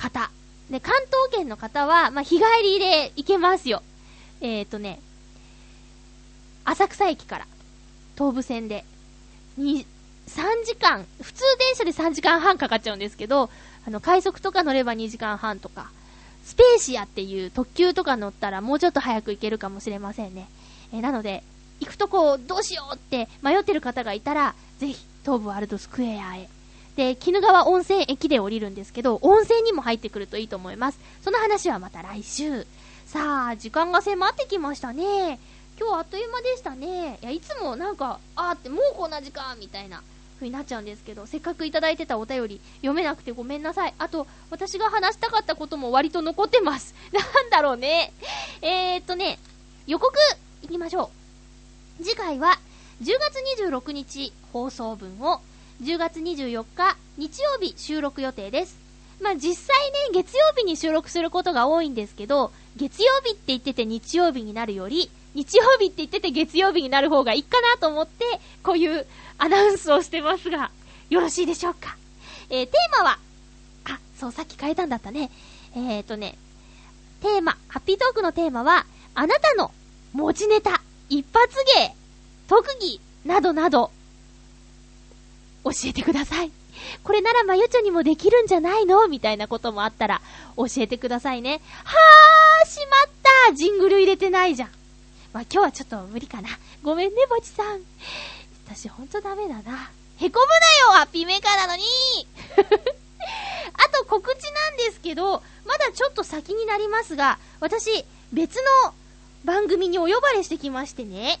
[0.00, 0.30] 方。
[0.70, 3.82] で、関東圏の方は、まあ、日帰りで行けますよ。
[4.40, 5.00] えっ、ー、とね、
[6.64, 7.46] 浅草駅から、
[8.16, 8.84] 東武線で、
[9.56, 9.86] に、
[10.28, 13.50] 3時間、普通電車で3時間半かかっちゃうんですけど、
[13.86, 15.90] あの、快速とか乗れば2時間半とか、
[16.44, 20.48] スペーシアっていう特急とか乗ったらもうちょっと早く行けるかもしれませんね。
[20.92, 21.42] えー、なので、
[21.80, 26.48] 行くとこどうしようって迷ってる方がいたら、ぜひ、東武ワールドスクエアへ。
[27.00, 31.00] で、鬼怒川温泉駅で降りるんですけど、温泉にも入ってくるといいと思います。
[31.22, 32.66] その話はまた来週。
[33.06, 35.40] さあ、時間が迫ってきましたね。
[35.80, 37.18] 今日あっという間でしたね。
[37.22, 40.02] いや、いつもなんか、あーってもうこんな時間みたいな
[40.34, 43.94] 風になっちゃうんですけど、せっかくいただいてたお便り読めなくてごめんなさい。
[43.96, 46.94] あと、私が話したかったことも割と残ってます。
[47.12, 48.12] なんだろうね。
[48.60, 49.38] えーっとね、
[49.86, 50.14] 予告
[50.60, 51.10] いきましょ
[51.98, 52.04] う。
[52.04, 52.60] 次回は
[53.02, 55.40] 10月26日放送分を
[55.82, 58.78] 10月24日日曜日収録予定です。
[59.22, 68.24] まあ、実際ね、月曜日に収録することが多いんですけど、月曜日って言ってて日曜日になるより、日曜日って言ってて月曜日になる方がいいかなと思って、
[68.62, 69.06] こういう
[69.38, 70.70] アナウンスをしてますが、
[71.08, 71.96] よろしいでしょうか。
[72.50, 73.18] えー、テーマは、
[73.84, 75.30] あ、そう、さっき変えたんだったね。
[75.74, 76.36] えーとね、
[77.22, 79.70] テーマ、ハッピートークのテーマは、あなたの
[80.12, 81.94] 持ちネタ、一発芸、
[82.48, 83.90] 特技、などなど、
[85.64, 86.50] 教えてください。
[87.02, 89.06] これならまゆちょにもできるんじゃないの？
[89.08, 90.20] みたいなこともあったら、
[90.56, 91.60] 教えてくださいね。
[91.84, 93.10] はー、しまっ
[93.48, 94.70] たジングル入れてないじゃん。
[95.32, 96.48] まあ、今日はちょっと無理かな。
[96.82, 97.80] ごめんね、ぼちさん。
[98.66, 99.90] 私ほんとダメだな。
[100.16, 101.82] へこむなよハッピーメーカーなのに
[103.72, 108.94] あと告知なんですけど、まだちょっと先になりますが、私、別の
[109.44, 111.38] 番組にお呼ばれしてきましてね。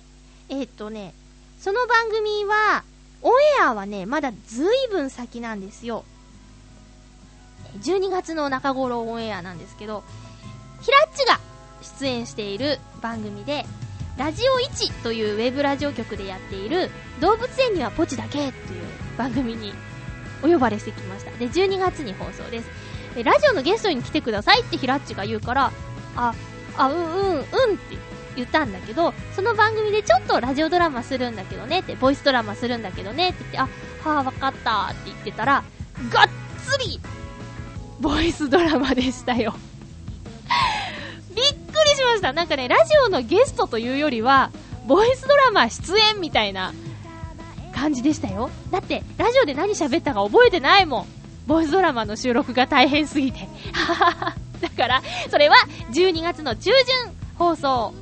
[0.48, 1.14] えー、っとね、
[1.60, 2.84] その番組は、
[3.22, 6.04] オンエアはね、まだずいぶん先なんですよ。
[7.82, 10.02] 12月の中頃オンエアなんですけど、
[10.80, 11.38] ヒラッチが
[11.98, 13.66] 出演している番組で、
[14.16, 16.90] ラジオ1というウェブラジオ局でやっている、
[17.20, 18.52] 動物園にはポチだけという
[19.16, 19.72] 番組に
[20.42, 21.30] お呼ばれしてきました。
[21.32, 22.68] で、12月に放送です。
[23.14, 25.72] で、ラジオのゲストに来てくださいってヒラッチが言うから、
[26.16, 26.34] あ、
[26.76, 27.50] あ、うん、うん、うんって
[27.90, 33.58] 言って言ったんだけど、その番組でちょっとラジオドラマするんだけどねって、ボイスドラマするんだけどねって言って、
[34.04, 35.64] あ、はあ、わかったって言ってたら、
[36.10, 36.28] がっ
[36.66, 37.00] つり、
[38.00, 39.54] ボイスドラマでしたよ
[41.34, 42.32] びっくりしました。
[42.32, 44.50] なんかね、ラジオのゲストというよりは、
[44.86, 46.72] ボイスドラマ出演みたいな
[47.74, 48.50] 感じでしたよ。
[48.70, 51.06] だって、ラジオで何喋ったか覚えてないもん。
[51.46, 53.48] ボイスドラマの収録が大変すぎて。
[54.60, 55.56] だから、それは
[55.92, 57.94] 12月の中旬放送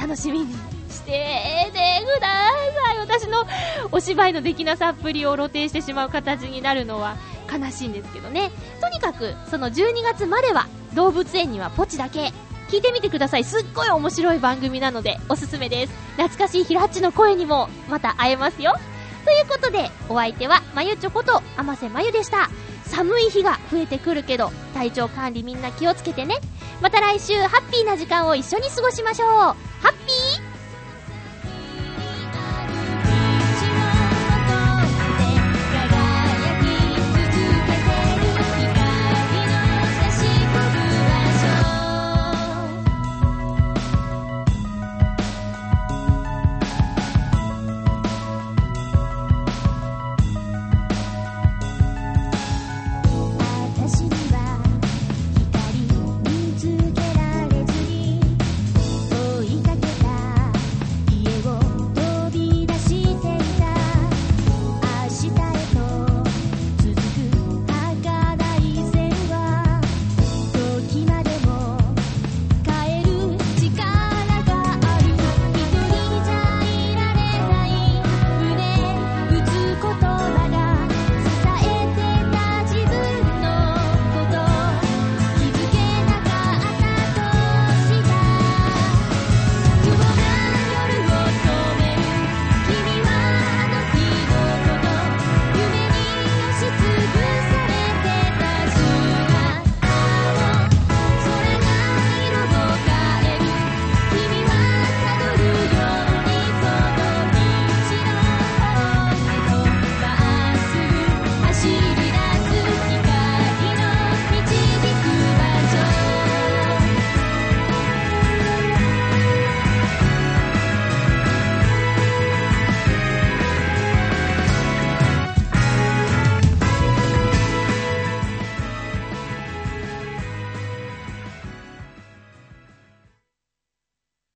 [0.00, 0.54] 楽しみに
[0.88, 2.98] しててください。
[2.98, 3.44] 私の
[3.92, 7.16] お芝居のできなさっぷりを露呈してしまう形になるのは
[7.52, 8.50] 悲しいんですけどね。
[8.80, 12.32] とにかく、その12月までは動物園にはポチだけ。
[12.68, 13.44] 聞いてみてください。
[13.44, 15.92] すっごい面白い番組なのでおすすめです。
[16.16, 18.74] 懐かしいひらっちの声にもまた会えますよ。
[19.24, 22.48] ということで、お相手はまゆちょこと甘瀬まゆでした。
[22.86, 26.36] 寒い日が増えてくるけど、体調管理みんな気をつけてね。
[26.80, 29.69] また来週、ハッピーな時間を一緒に過ごしましょう。